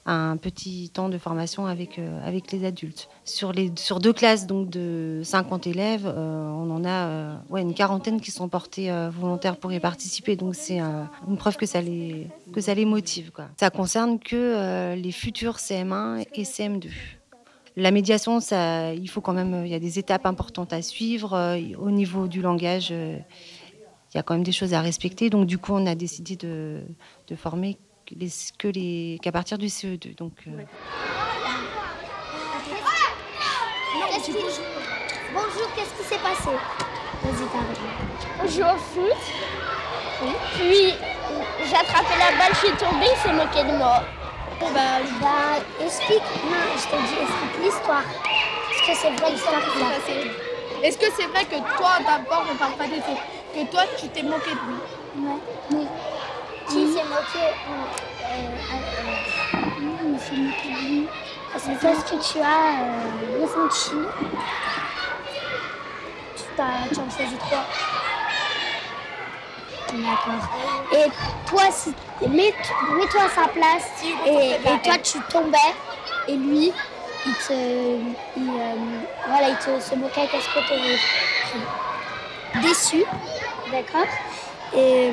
un 0.05 0.35
petit 0.35 0.89
temps 0.93 1.07
de 1.07 1.17
formation 1.17 1.67
avec, 1.67 2.01
avec 2.25 2.51
les 2.51 2.65
adultes. 2.65 3.07
Sur, 3.23 3.53
les, 3.53 3.71
sur 3.77 4.01
deux 4.01 4.11
classes 4.11 4.45
donc 4.45 4.69
de 4.69 5.21
50 5.23 5.67
élèves, 5.67 6.05
on 6.05 6.69
en 6.69 6.83
a 6.83 7.39
ouais, 7.49 7.61
une 7.61 7.73
quarantaine 7.73 8.19
qui 8.19 8.31
sont 8.31 8.49
portés 8.49 8.91
volontaires 9.11 9.55
pour 9.55 9.71
y 9.71 9.79
participer. 9.79 10.35
Donc 10.35 10.55
c'est 10.55 10.79
une 10.79 11.37
preuve 11.37 11.55
que 11.55 11.67
ça 11.67 11.79
les, 11.79 12.27
que 12.51 12.59
ça 12.59 12.73
les 12.73 12.85
motive. 12.85 13.31
Ça 13.57 13.69
concerne 13.69 14.19
que 14.19 14.95
les 14.95 15.11
futurs 15.11 15.57
CM1 15.57 16.25
et 16.33 16.43
CM2. 16.43 16.89
La 17.77 17.91
médiation, 17.91 18.39
ça, 18.41 18.93
il 18.93 19.07
faut 19.09 19.21
quand 19.21 19.33
même, 19.33 19.65
il 19.65 19.71
y 19.71 19.75
a 19.75 19.79
des 19.79 19.97
étapes 19.97 20.25
importantes 20.25 20.73
à 20.73 20.81
suivre. 20.81 21.33
euh, 21.33 21.57
Au 21.79 21.89
niveau 21.89 22.27
du 22.27 22.41
langage, 22.41 22.89
euh, 22.91 23.17
il 24.13 24.17
y 24.17 24.19
a 24.19 24.23
quand 24.23 24.33
même 24.33 24.43
des 24.43 24.51
choses 24.51 24.73
à 24.73 24.81
respecter. 24.81 25.29
Donc, 25.29 25.45
du 25.47 25.57
coup, 25.57 25.73
on 25.73 25.85
a 25.85 25.95
décidé 25.95 26.35
de, 26.35 26.81
de 27.27 27.35
former 27.35 27.77
que 28.05 28.15
les- 28.15 28.29
que 28.57 28.67
les- 28.67 29.19
qu'à 29.21 29.31
partir 29.31 29.57
du 29.57 29.67
CE2. 29.69 30.15
Donc, 30.15 30.33
euh, 30.47 30.51
Qu'est-ce 34.13 34.25
qui- 34.25 34.33
Bonjour, 35.33 35.67
qu'est-ce 35.75 35.93
qui 35.97 36.03
s'est 36.09 36.19
passé? 36.21 36.49
Vas-y, 37.23 37.47
parle. 37.47 38.43
On 38.43 38.47
joue 38.47 38.61
au 38.63 38.77
foot. 38.77 39.21
Puis 40.55 40.93
j'ai 41.69 41.75
attrapé 41.75 42.13
la 42.19 42.37
balle, 42.37 42.51
je 42.53 42.67
suis 42.67 42.77
tombée, 42.77 43.05
il 43.09 43.17
s'est 43.21 43.33
moqué 43.33 43.63
de 43.71 43.77
moi. 43.77 44.03
Bah, 44.61 45.01
bah, 45.19 45.83
explique. 45.83 46.21
Non, 46.45 46.63
je 46.77 46.83
te 46.87 46.95
dis, 47.07 47.17
explique 47.21 47.63
l'histoire. 47.63 48.03
Est-ce 48.71 48.81
que 48.87 48.97
c'est 48.97 49.09
vrai 49.19 49.31
l'histoire 49.31 49.61
Est-ce 50.83 50.97
que 50.97 51.05
c'est 51.17 51.27
vrai 51.27 51.45
que 51.45 51.55
toi, 51.77 51.93
d'abord, 52.05 52.45
on 52.51 52.55
parle 52.55 52.73
pas 52.73 52.85
des 52.85 53.01
faits, 53.01 53.17
que 53.53 53.71
toi, 53.71 53.81
tu 53.97 54.07
t'es 54.09 54.23
moqué 54.23 54.51
de 54.51 54.61
lui? 54.67 55.27
Ouais. 55.27 55.39
Oui. 55.71 55.87
Qui 56.69 56.93
s'est 56.93 57.03
moqué 57.03 57.43
euh, 57.43 57.83
euh, 58.25 58.37
euh, 58.73 60.03
Oui, 60.03 60.19
s'est 60.19 60.35
moqué 60.37 60.69
de 60.69 60.87
lui? 60.87 61.07
C'est 61.57 61.79
parce 61.81 62.03
que 62.03 62.15
tu 62.31 62.39
as 62.39 62.43
euh, 62.81 63.41
ressenti? 63.43 63.91
Tu, 66.37 66.43
t'as- 66.55 66.87
tu 66.93 66.99
en 66.99 67.09
choisis 67.09 67.39
trois. 67.39 67.65
D'accord. 69.93 70.43
Et 70.93 71.07
toi, 71.47 71.63
si, 71.71 71.93
mets, 72.21 72.53
mets-toi 72.97 73.21
à 73.23 73.29
sa 73.29 73.47
place. 73.49 74.03
Et, 74.25 74.51
et 74.51 74.79
toi, 74.83 74.97
tu 75.03 75.19
tombais. 75.29 75.57
Et 76.27 76.37
lui, 76.37 76.71
il 77.25 77.33
te, 77.33 77.53
il, 78.37 78.49
euh, 78.49 78.75
voilà, 79.27 79.49
il 79.49 79.57
te 79.57 79.79
se 79.79 79.95
moquait. 79.95 80.27
Qu'est-ce 80.31 80.47
que 80.47 80.59
tu 80.59 80.73
fait? 82.53 82.61
Déçu. 82.61 83.03
D'accord. 83.71 84.11
Et 84.73 85.11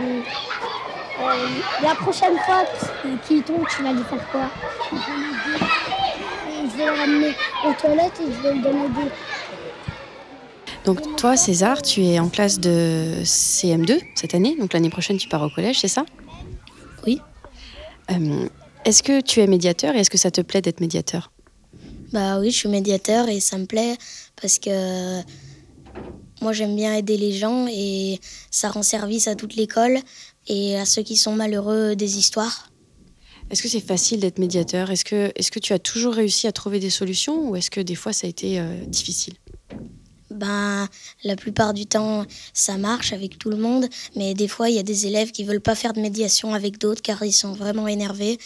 euh, 1.20 1.58
la 1.82 1.94
prochaine 1.96 2.38
fois 2.46 2.62
qu'il 3.26 3.42
tombe, 3.42 3.66
tu 3.68 3.82
vas 3.82 3.92
lui 3.92 4.04
faire 4.04 4.30
quoi? 4.30 4.48
Je 6.60 6.76
vais 6.76 6.84
le 6.86 6.92
ramener 6.92 7.36
aux 7.64 7.72
toilettes 7.72 8.20
et 8.20 8.32
je 8.32 8.40
vais 8.40 8.52
lui 8.52 8.60
donner 8.60 8.88
des. 8.88 9.10
Donc 10.88 11.16
toi, 11.16 11.36
César, 11.36 11.82
tu 11.82 12.02
es 12.02 12.18
en 12.18 12.30
classe 12.30 12.60
de 12.60 13.16
CM2 13.22 14.00
cette 14.14 14.34
année, 14.34 14.56
donc 14.58 14.72
l'année 14.72 14.88
prochaine 14.88 15.18
tu 15.18 15.28
pars 15.28 15.42
au 15.42 15.50
collège, 15.50 15.80
c'est 15.80 15.86
ça? 15.86 16.06
Oui. 17.06 17.20
Euh, 18.10 18.48
est-ce 18.86 19.02
que 19.02 19.20
tu 19.20 19.40
es 19.40 19.46
médiateur 19.46 19.94
et 19.94 19.98
est-ce 19.98 20.08
que 20.08 20.16
ça 20.16 20.30
te 20.30 20.40
plaît 20.40 20.62
d'être 20.62 20.80
médiateur? 20.80 21.30
Bah 22.10 22.40
oui, 22.40 22.50
je 22.50 22.56
suis 22.56 22.70
médiateur 22.70 23.28
et 23.28 23.38
ça 23.38 23.58
me 23.58 23.66
plaît 23.66 23.98
parce 24.40 24.58
que 24.58 25.20
moi 26.40 26.54
j'aime 26.54 26.74
bien 26.74 26.94
aider 26.94 27.18
les 27.18 27.32
gens 27.32 27.66
et 27.68 28.18
ça 28.50 28.70
rend 28.70 28.82
service 28.82 29.28
à 29.28 29.34
toute 29.34 29.56
l'école 29.56 29.98
et 30.46 30.78
à 30.78 30.86
ceux 30.86 31.02
qui 31.02 31.18
sont 31.18 31.32
malheureux 31.32 31.96
des 31.96 32.16
histoires. 32.16 32.70
Est-ce 33.50 33.62
que 33.62 33.68
c'est 33.68 33.86
facile 33.86 34.20
d'être 34.20 34.38
médiateur? 34.38 34.90
Est-ce 34.90 35.04
que, 35.04 35.32
est-ce 35.34 35.50
que 35.50 35.58
tu 35.58 35.74
as 35.74 35.78
toujours 35.78 36.14
réussi 36.14 36.46
à 36.46 36.52
trouver 36.52 36.80
des 36.80 36.88
solutions 36.88 37.50
ou 37.50 37.56
est-ce 37.56 37.70
que 37.70 37.82
des 37.82 37.94
fois 37.94 38.14
ça 38.14 38.26
a 38.26 38.30
été 38.30 38.58
euh, 38.58 38.86
difficile? 38.86 39.34
Ben, 40.38 40.88
la 41.24 41.36
plupart 41.36 41.74
du 41.74 41.86
temps, 41.86 42.24
ça 42.54 42.78
marche 42.78 43.12
avec 43.12 43.38
tout 43.38 43.50
le 43.50 43.56
monde, 43.56 43.86
mais 44.16 44.34
des 44.34 44.48
fois, 44.48 44.70
il 44.70 44.76
y 44.76 44.78
a 44.78 44.82
des 44.82 45.06
élèves 45.06 45.30
qui 45.32 45.44
veulent 45.44 45.60
pas 45.60 45.74
faire 45.74 45.92
de 45.92 46.00
médiation 46.00 46.54
avec 46.54 46.78
d'autres 46.78 47.02
car 47.02 47.22
ils 47.22 47.32
sont 47.32 47.52
vraiment 47.52 47.86
énervés. 47.88 48.38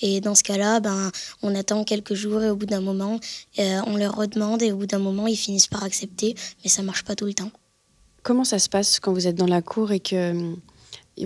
Et 0.00 0.20
dans 0.20 0.34
ce 0.34 0.44
cas-là, 0.44 0.80
ben, 0.80 1.10
on 1.42 1.54
attend 1.54 1.82
quelques 1.84 2.14
jours 2.14 2.42
et 2.42 2.50
au 2.50 2.56
bout 2.56 2.66
d'un 2.66 2.80
moment, 2.80 3.18
euh, 3.58 3.80
on 3.86 3.96
leur 3.96 4.14
redemande 4.14 4.62
et 4.62 4.70
au 4.70 4.76
bout 4.76 4.86
d'un 4.86 5.00
moment, 5.00 5.26
ils 5.26 5.36
finissent 5.36 5.66
par 5.66 5.82
accepter, 5.82 6.36
mais 6.62 6.70
ça 6.70 6.82
marche 6.82 7.04
pas 7.04 7.16
tout 7.16 7.26
le 7.26 7.34
temps. 7.34 7.50
Comment 8.22 8.44
ça 8.44 8.58
se 8.58 8.68
passe 8.68 9.00
quand 9.00 9.12
vous 9.12 9.26
êtes 9.26 9.36
dans 9.36 9.46
la 9.46 9.62
cour 9.62 9.90
et 9.90 10.00
que 10.00 10.32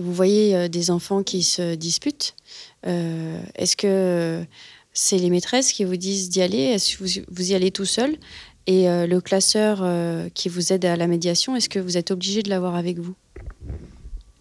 vous 0.01 0.13
voyez 0.13 0.55
euh, 0.55 0.67
des 0.67 0.89
enfants 0.89 1.23
qui 1.23 1.43
se 1.43 1.75
disputent 1.75 2.35
Euh, 2.85 3.41
Est-ce 3.55 3.75
que 3.77 4.43
c'est 4.91 5.17
les 5.17 5.29
maîtresses 5.29 5.71
qui 5.71 5.83
vous 5.85 5.95
disent 5.95 6.29
d'y 6.29 6.41
aller? 6.41 6.57
Est-ce 6.57 6.97
que 6.97 7.25
vous 7.29 7.51
y 7.51 7.55
allez 7.55 7.71
tout 7.71 7.85
seul? 7.85 8.17
Et 8.65 8.89
euh, 8.89 9.07
le 9.07 9.19
classeur 9.19 9.79
euh, 9.81 10.29
qui 10.33 10.47
vous 10.47 10.71
aide 10.71 10.85
à 10.85 10.95
la 10.95 11.07
médiation, 11.07 11.55
est-ce 11.55 11.69
que 11.69 11.79
vous 11.79 11.97
êtes 11.97 12.11
obligé 12.11 12.43
de 12.43 12.49
l'avoir 12.49 12.75
avec 12.75 12.97
vous? 12.97 13.15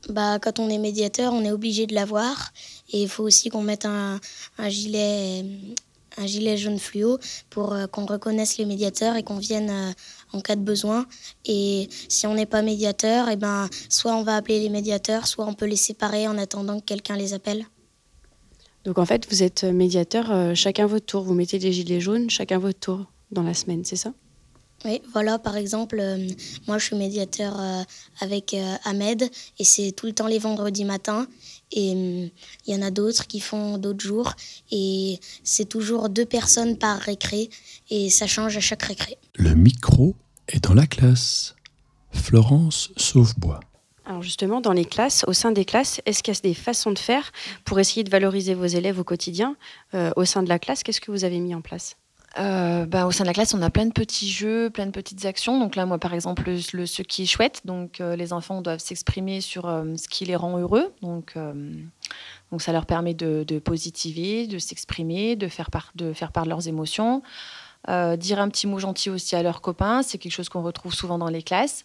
Bah, 0.09 0.39
quand 0.39 0.59
on 0.59 0.69
est 0.69 0.79
médiateur, 0.79 1.33
on 1.33 1.45
est 1.45 1.51
obligé 1.51 1.87
de 1.87 1.95
l'avoir. 1.95 2.53
Et 2.93 3.03
il 3.03 3.09
faut 3.09 3.25
aussi 3.25 3.49
qu'on 3.49 3.63
mette 3.63 3.85
un, 3.85 4.21
un 4.59 4.69
gilet, 4.69 5.45
un 6.19 6.27
gilet 6.27 6.57
jaune 6.57 6.79
fluo 6.79 7.19
pour 7.51 7.73
euh, 7.73 7.87
qu'on 7.89 8.07
reconnaisse 8.07 8.59
les 8.59 8.65
médiateurs 8.65 9.17
et 9.17 9.25
qu'on 9.25 9.39
vienne 9.39 9.95
en 10.33 10.41
cas 10.41 10.55
de 10.55 10.61
besoin. 10.61 11.07
Et 11.45 11.89
si 12.09 12.27
on 12.29 12.35
n'est 12.35 12.47
pas 12.47 12.63
médiateur, 12.63 13.29
et 13.29 13.37
ben, 13.37 13.69
soit 13.89 14.15
on 14.15 14.23
va 14.23 14.37
appeler 14.37 14.61
les 14.61 14.69
médiateurs, 14.69 15.27
soit 15.27 15.47
on 15.47 15.55
peut 15.55 15.67
les 15.67 15.77
séparer 15.77 16.29
en 16.29 16.39
attendant 16.39 16.79
que 16.79 16.85
quelqu'un 16.85 17.17
les 17.17 17.35
appelle. 17.35 17.65
Donc 18.85 18.99
en 18.99 19.05
fait, 19.05 19.29
vous 19.31 19.43
êtes 19.43 19.65
médiateur 19.65 20.57
chacun 20.57 20.87
votre 20.87 21.07
tour. 21.07 21.23
Vous 21.23 21.35
mettez 21.35 21.59
les 21.59 21.73
gilets 21.73 22.01
jaunes 22.01 22.31
chacun 22.31 22.59
votre 22.59 22.79
tour 22.79 23.07
dans 23.33 23.43
la 23.43 23.55
semaine, 23.55 23.85
c'est 23.85 23.97
ça? 23.97 24.13
Oui, 24.85 25.01
voilà, 25.13 25.39
par 25.39 25.57
exemple, 25.57 25.99
euh, 26.01 26.29
moi 26.67 26.77
je 26.79 26.87
suis 26.87 26.97
médiateur 26.97 27.55
euh, 27.61 27.83
avec 28.21 28.53
euh, 28.53 28.75
Ahmed 28.85 29.23
et 29.59 29.65
c'est 29.65 29.93
tout 29.93 30.07
le 30.07 30.13
temps 30.13 30.27
les 30.27 30.41
vendredis 30.41 30.85
matins. 30.85 31.27
Et 31.71 31.93
il 31.93 32.31
y 32.67 32.75
en 32.75 32.83
a 32.83 32.91
d'autres 32.91 33.27
qui 33.27 33.41
font 33.41 33.79
d'autres 33.79 34.05
jours. 34.05 34.35
Et 34.71 35.19
c'est 35.43 35.69
toujours 35.69 36.09
deux 36.09 36.27
personnes 36.27 36.77
par 36.77 36.99
récré 36.99 37.49
et 37.89 38.11
ça 38.11 38.27
change 38.27 38.57
à 38.57 38.61
chaque 38.61 38.83
récré. 38.83 39.17
Le 39.37 39.55
micro 39.55 40.15
est 40.49 40.63
dans 40.65 40.75
la 40.75 40.87
classe. 40.87 41.55
Florence 42.11 42.91
Sauvebois. 42.97 43.61
Alors 44.05 44.23
justement, 44.23 44.61
dans 44.61 44.73
les 44.73 44.85
classes, 44.85 45.25
au 45.29 45.33
sein 45.33 45.53
des 45.53 45.65
classes, 45.65 46.01
est-ce 46.07 46.23
qu'il 46.23 46.35
y 46.35 46.37
a 46.37 46.41
des 46.41 46.55
façons 46.55 46.91
de 46.91 46.99
faire 46.99 47.33
pour 47.65 47.79
essayer 47.79 48.05
de 48.05 48.11
valoriser 48.11 48.55
vos 48.55 48.67
élèves 48.67 48.99
au 48.99 49.05
quotidien? 49.05 49.57
Euh, 49.95 50.11
Au 50.17 50.25
sein 50.25 50.43
de 50.43 50.49
la 50.49 50.59
classe, 50.59 50.83
qu'est-ce 50.83 51.01
que 51.01 51.11
vous 51.13 51.25
avez 51.25 51.39
mis 51.39 51.55
en 51.55 51.63
place? 51.63 51.97
Euh, 52.39 52.87
bah, 52.87 53.07
au 53.07 53.11
sein 53.11 53.25
de 53.25 53.29
la 53.29 53.35
classe, 53.35 53.53
on 53.55 53.63
a 53.63 53.71
plein 53.71 53.87
de 53.87 53.93
petits 53.93 54.31
jeux, 54.31 54.71
plein 54.71 54.87
de 54.87 54.91
petites 54.91 55.25
actions. 55.25 55.59
Donc 55.59 55.77
là, 55.77 55.87
moi, 55.87 55.99
par 55.99 56.15
exemple, 56.15 56.51
le, 56.73 56.87
ce 56.87 57.03
qui 57.03 57.23
est 57.23 57.27
chouette, 57.27 57.63
donc 57.65 58.01
euh, 58.01 58.17
les 58.17 58.33
enfants 58.33 58.63
doivent 58.63 58.79
s'exprimer 58.79 59.41
sur 59.41 59.69
euh, 59.69 59.85
ce 59.97 60.09
qui 60.09 60.25
les 60.25 60.37
rend 60.37 60.59
heureux. 60.59 60.93
Donc, 61.03 61.35
ça 62.59 62.73
leur 62.73 62.87
permet 62.87 63.15
de, 63.15 63.59
positiver, 63.59 64.47
de 64.47 64.59
s'exprimer, 64.59 65.37
de 65.37 65.49
faire 65.49 65.71
part 65.71 65.93
de 65.95 66.13
faire 66.13 66.33
part 66.33 66.45
de 66.45 66.51
leurs 66.51 66.69
émotions. 66.69 67.23
Dire 67.89 68.41
un 68.41 68.49
petit 68.49 68.67
mot 68.67 68.79
gentil 68.79 69.11
aussi 69.11 69.35
à 69.35 69.43
leurs 69.43 69.61
copains, 69.61 70.03
c'est 70.03 70.19
quelque 70.19 70.33
chose 70.33 70.49
qu'on 70.49 70.63
retrouve 70.63 70.95
souvent 70.95 71.19
dans 71.19 71.29
les 71.29 71.43
classes. 71.43 71.85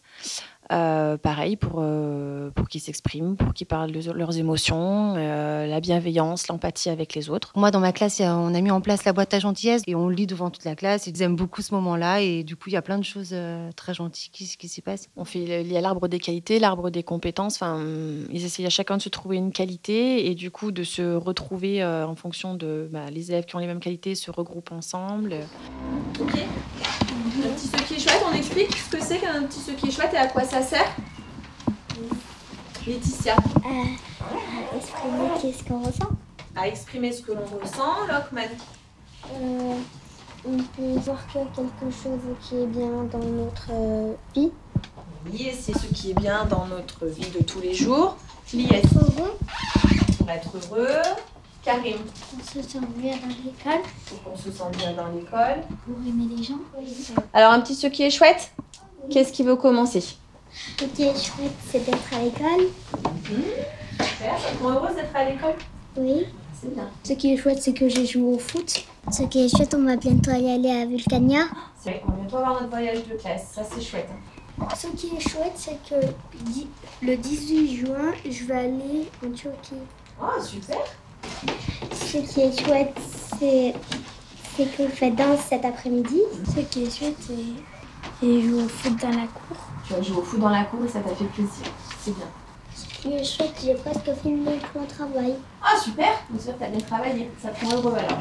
Euh, 0.72 1.18
pareil 1.18 1.56
pour, 1.56 1.80
euh, 1.80 2.52
pour 2.52 2.68
qu'ils 2.68 2.82
s'expriment, 2.82 3.36
pour 3.36 3.54
qu'ils 3.54 3.68
parlent 3.68 3.92
de 3.92 4.12
leurs 4.12 4.38
émotions, 4.38 5.16
euh, 5.16 5.66
la 5.66 5.80
bienveillance, 5.80 6.48
l'empathie 6.48 6.90
avec 6.90 7.16
les 7.16 7.30
autres. 7.30 7.52
Moi, 7.56 7.72
dans 7.72 7.80
ma 7.80 7.92
classe, 7.92 8.20
on 8.22 8.54
a 8.54 8.62
mis 8.62 8.72
en 8.72 8.82
place 8.82 9.06
la 9.06 9.14
boîte 9.14 9.34
à 9.34 9.40
gentillesse 9.40 9.84
et 9.88 9.96
on 9.96 10.10
lit 10.10 10.28
devant 10.28 10.50
toute 10.50 10.66
la 10.66 10.76
classe. 10.76 11.08
Ils 11.08 11.22
aiment 11.22 11.36
beaucoup 11.36 11.62
ce 11.62 11.74
moment-là 11.76 12.22
et 12.22 12.44
du 12.44 12.56
coup, 12.56 12.70
il 12.70 12.74
y 12.74 12.78
a 12.78 12.82
plein 12.82 12.98
de 12.98 13.04
choses 13.04 13.30
euh, 13.32 13.70
très 13.76 13.94
gentilles 13.94 14.30
qui, 14.32 14.58
qui 14.58 14.68
s'y 14.68 14.82
passent. 14.82 15.10
On 15.16 15.26
fait 15.26 15.62
il 15.62 15.72
y 15.72 15.78
a 15.78 15.82
l'arbre 15.82 16.08
des 16.08 16.20
qualités, 16.20 16.60
l'arbre 16.60 16.90
des 16.90 17.04
compétences. 17.04 17.56
Enfin, 17.56 17.84
ils 18.32 18.46
essayent 18.46 18.66
à 18.66 18.70
chacun 18.70 18.98
de 18.98 19.02
se 19.02 19.10
trouver 19.10 19.38
une 19.38 19.52
qualité 19.52 20.28
et 20.28 20.36
du 20.36 20.52
coup 20.52 20.72
de 20.72 20.84
se 20.84 21.16
retrouver 21.16 21.82
euh, 21.82 22.06
en 22.06 22.16
fonction 22.16 22.54
de 22.56 22.90
bah, 22.92 23.10
les 23.12 23.32
élèves 23.32 23.46
qui 23.46 23.56
ont 23.56 23.60
les 23.60 23.68
mêmes 23.68 23.80
qualités 23.80 24.16
se 24.16 24.32
regroupent 24.32 24.72
ensemble. 24.72 25.36
Ok. 26.20 26.34
Un 26.36 27.50
petit 27.50 27.68
ce 27.68 27.84
qui 27.88 27.94
est 27.94 27.97
chouette, 28.08 28.24
on 28.30 28.34
explique 28.34 28.76
ce 28.78 28.96
que 28.96 29.04
c'est 29.04 29.18
qu'un 29.18 29.44
petit 29.44 29.60
ce 29.60 29.72
qui 29.72 29.88
est 29.88 29.92
chouette 29.92 30.14
et 30.14 30.18
à 30.18 30.28
quoi 30.28 30.44
ça 30.44 30.62
sert. 30.62 30.96
Laetitia. 32.86 33.36
exprimer 34.76 35.30
qu'est-ce 35.42 35.64
qu'on 35.64 35.80
ressent. 35.80 36.10
à 36.56 36.68
exprimer 36.68 37.12
ce 37.12 37.22
que 37.22 37.34
l'on 37.34 37.46
ressent, 37.62 38.08
Lockman 38.08 38.50
Euh, 39.34 39.74
on 40.46 40.58
peut 40.58 41.00
voir 41.04 41.18
a 41.18 41.40
quelque 41.56 41.92
chose 41.92 42.22
qui 42.42 42.56
est 42.56 42.68
bien 42.68 43.04
dans 43.12 43.20
notre 43.20 43.68
euh, 43.72 44.14
vie. 44.34 44.52
Oui, 45.30 45.52
c'est 45.60 45.78
ce 45.78 45.88
qui 45.88 46.12
est 46.12 46.20
bien 46.20 46.46
dans 46.46 46.66
notre 46.68 47.06
vie 47.08 47.30
de 47.30 47.44
tous 47.44 47.60
les 47.60 47.74
jours. 47.74 48.16
Lies. 48.54 48.68
Pour 50.18 50.30
être 50.30 50.50
heureux. 50.56 51.02
Karim. 51.64 51.98
On 52.40 52.44
se 52.46 52.62
sent 52.68 52.80
bien 52.98 53.16
dans 53.18 53.28
l'école. 53.28 53.82
Pour 54.08 54.24
qu'on 54.24 54.38
se 54.38 54.52
sente 54.52 54.78
bien 54.78 54.94
dans 54.94 55.08
l'école. 55.08 55.62
Pour 55.86 55.96
aimer 56.08 56.36
les 56.36 56.44
gens. 56.44 56.60
Alors, 57.34 57.52
un 57.52 57.60
petit 57.60 57.76
ce 57.76 57.88
qui 57.88 58.04
est 58.04 58.10
chouette. 58.10 58.52
Qu'est-ce 59.10 59.32
qui 59.32 59.44
veut 59.44 59.56
commencer? 59.56 60.02
Ce 60.02 60.86
qui 60.86 61.04
est 61.04 61.14
chouette, 61.14 61.52
c'est 61.70 61.86
d'être 61.86 62.14
à 62.14 62.24
l'école. 62.24 62.68
Super. 63.26 64.40
Ça 64.40 64.52
te 64.58 64.64
rend 64.64 64.70
heureuse 64.72 64.96
d'être 64.96 65.16
à 65.16 65.26
l'école? 65.30 65.56
Oui. 65.98 66.26
C'est 66.60 66.74
bien. 66.74 66.90
Ce 67.04 67.14
qui 67.14 67.34
est 67.34 67.38
chouette, 67.38 67.62
c'est 67.62 67.74
que 67.74 67.88
j'ai 67.88 68.06
joué 68.06 68.24
au 68.36 68.40
foot. 68.40 68.86
Ce 69.12 69.24
qui 69.24 69.46
est 69.46 69.50
chouette, 69.56 69.76
on 69.78 69.84
va 69.84 69.96
bientôt 69.96 70.32
aller, 70.32 70.52
aller 70.52 70.72
à 70.72 70.86
Vulcania. 70.86 71.44
C'est 71.80 71.92
vrai 71.92 72.00
qu'on 72.02 72.12
va 72.12 72.18
bientôt 72.18 72.38
avoir 72.38 72.54
notre 72.62 72.70
voyage 72.70 73.06
de 73.08 73.14
classe. 73.16 73.48
Ça, 73.54 73.62
c'est 73.64 73.82
chouette. 73.82 74.08
hein. 74.60 74.68
Ce 74.76 74.88
qui 74.88 75.12
est 75.16 75.20
chouette, 75.20 75.54
c'est 75.56 75.78
que 75.88 75.96
le 77.04 77.16
18 77.16 77.76
juin, 77.78 78.12
je 78.28 78.44
vais 78.46 78.56
aller 78.56 79.08
en 79.26 79.30
Turquie. 79.32 79.76
Oh, 80.20 80.42
super. 80.44 80.78
Ce 81.94 82.17
qui 82.17 82.41
est 82.41 82.65
chouette, 82.65 82.98
c'est 83.39 83.74
c'est 84.56 84.65
que 84.75 84.84
je 84.84 84.89
fais 84.91 85.12
danse 85.12 85.39
cet 85.48 85.65
après-midi. 85.65 86.22
Ce 86.56 86.62
qui 86.62 86.84
est 86.86 86.89
chouette, 86.98 87.15
c'est 87.20 87.34
que 88.22 88.41
je 88.41 88.48
joue 88.48 88.60
au 88.65 88.67
foot 88.67 88.94
dans 89.01 89.10
la 89.10 89.27
cour. 89.27 89.58
Tu 89.86 89.94
vas 89.94 90.01
jouer 90.01 90.17
au 90.17 90.22
foot 90.24 90.39
dans 90.39 90.50
la 90.50 90.63
cour 90.63 90.84
et 90.84 90.88
ça 90.88 91.00
t'a 91.00 91.13
fait 91.15 91.25
plaisir. 91.25 91.65
C'est 92.01 92.15
bien. 92.15 92.25
Ce 92.75 92.86
qui 93.01 93.13
est 93.13 93.24
chouette, 93.24 93.53
j'ai 93.63 93.74
presque 93.75 94.10
fini 94.22 94.46
mon 94.75 94.86
travail. 94.86 95.36
Ah, 95.63 95.77
super. 95.79 96.10
Bien 96.29 96.41
sûr, 96.41 96.53
t'as 96.60 96.67
bien 96.70 96.79
travaillé. 96.79 97.29
Ça 97.41 97.50
te 97.50 97.65
rend 97.65 97.75
heureux 97.75 97.96
alors. 97.98 98.20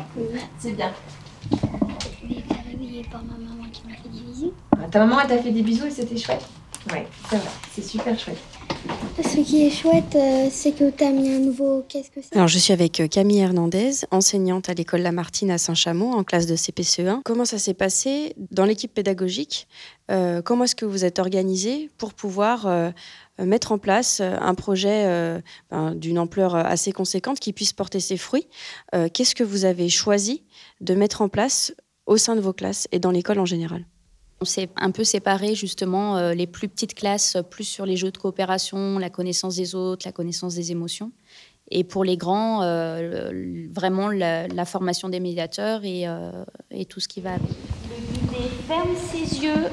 C'est 0.58 0.72
bien. 0.72 0.90
Je 1.50 2.26
m'ai 2.28 2.34
fait 2.42 2.54
réveiller 2.70 3.06
par 3.10 3.22
ma 3.22 3.32
maman 3.34 3.64
qui 3.72 3.82
m'a 3.86 3.94
fait 3.94 4.08
des 4.08 4.20
bisous. 4.20 4.52
Ah, 4.72 4.88
Ta 4.90 4.98
maman, 5.00 5.20
elle 5.22 5.28
t'a 5.28 5.38
fait 5.42 5.52
des 5.52 5.62
bisous 5.62 5.86
et 5.86 5.90
c'était 5.90 6.16
chouette? 6.16 6.44
Ouais, 6.92 7.06
c'est 7.30 7.36
vrai. 7.36 7.48
C'est 7.72 7.82
super 7.82 8.18
chouette. 8.18 8.38
Ce 9.22 9.40
qui 9.40 9.64
est 9.64 9.70
chouette, 9.70 10.14
euh, 10.14 10.48
c'est 10.50 10.72
que 10.72 10.90
tu 10.90 11.02
as 11.02 11.10
mis 11.10 11.30
un 11.30 11.38
nouveau. 11.38 11.82
Qu'est-ce 11.88 12.10
que 12.10 12.20
c'est? 12.20 12.36
Alors, 12.36 12.48
je 12.48 12.58
suis 12.58 12.74
avec 12.74 13.00
euh, 13.00 13.08
Camille 13.08 13.38
Hernandez, 13.38 13.92
enseignante 14.10 14.68
à 14.68 14.74
l'école 14.74 15.00
Lamartine 15.00 15.50
à 15.50 15.56
Saint-Chamond, 15.56 16.12
en 16.12 16.22
classe 16.22 16.46
de 16.46 16.54
CPCE1. 16.54 17.22
Comment 17.24 17.46
ça 17.46 17.58
s'est 17.58 17.72
passé 17.72 18.34
dans 18.50 18.66
l'équipe 18.66 18.92
pédagogique? 18.92 19.68
Euh, 20.10 20.42
Comment 20.42 20.64
est-ce 20.64 20.76
que 20.76 20.84
vous 20.84 21.06
êtes 21.06 21.18
organisé 21.18 21.88
pour 21.96 22.12
pouvoir 22.12 22.92
mettre 23.38 23.72
en 23.72 23.78
place 23.78 24.20
un 24.20 24.54
projet 24.54 25.40
ben, 25.70 25.94
d'une 25.94 26.18
ampleur 26.18 26.54
assez 26.54 26.92
conséquente 26.92 27.40
qui 27.40 27.52
puisse 27.52 27.72
porter 27.72 28.00
ses 28.00 28.16
fruits? 28.16 28.46
Qu'est-ce 29.12 29.34
que 29.34 29.44
vous 29.44 29.64
avez 29.64 29.88
choisi 29.88 30.44
de 30.80 30.94
mettre 30.94 31.22
en 31.22 31.28
place 31.28 31.74
au 32.06 32.16
sein 32.16 32.36
de 32.36 32.40
vos 32.40 32.52
classes 32.52 32.86
et 32.92 32.98
dans 32.98 33.10
l'école 33.10 33.40
en 33.40 33.46
général? 33.46 33.84
On 34.40 34.44
s'est 34.44 34.68
un 34.76 34.90
peu 34.90 35.02
séparé 35.02 35.54
justement 35.54 36.16
euh, 36.18 36.34
les 36.34 36.46
plus 36.46 36.68
petites 36.68 36.94
classes, 36.94 37.36
euh, 37.36 37.42
plus 37.42 37.64
sur 37.64 37.86
les 37.86 37.96
jeux 37.96 38.10
de 38.10 38.18
coopération, 38.18 38.98
la 38.98 39.08
connaissance 39.08 39.56
des 39.56 39.74
autres, 39.74 40.06
la 40.06 40.12
connaissance 40.12 40.54
des 40.54 40.72
émotions. 40.72 41.10
Et 41.70 41.84
pour 41.84 42.04
les 42.04 42.16
grands, 42.18 42.62
euh, 42.62 43.30
le- 43.32 43.72
vraiment 43.72 44.08
la, 44.08 44.46
la 44.46 44.64
formation 44.66 45.08
des 45.08 45.20
médiateurs 45.20 45.84
et, 45.84 46.06
euh, 46.06 46.30
et 46.70 46.84
tout 46.84 47.00
ce 47.00 47.08
qui 47.08 47.20
va 47.22 47.32
avec. 47.32 47.48
Le 47.48 48.18
guidé 48.20 48.48
ferme 48.68 48.94
ses 49.10 49.42
yeux. 49.42 49.66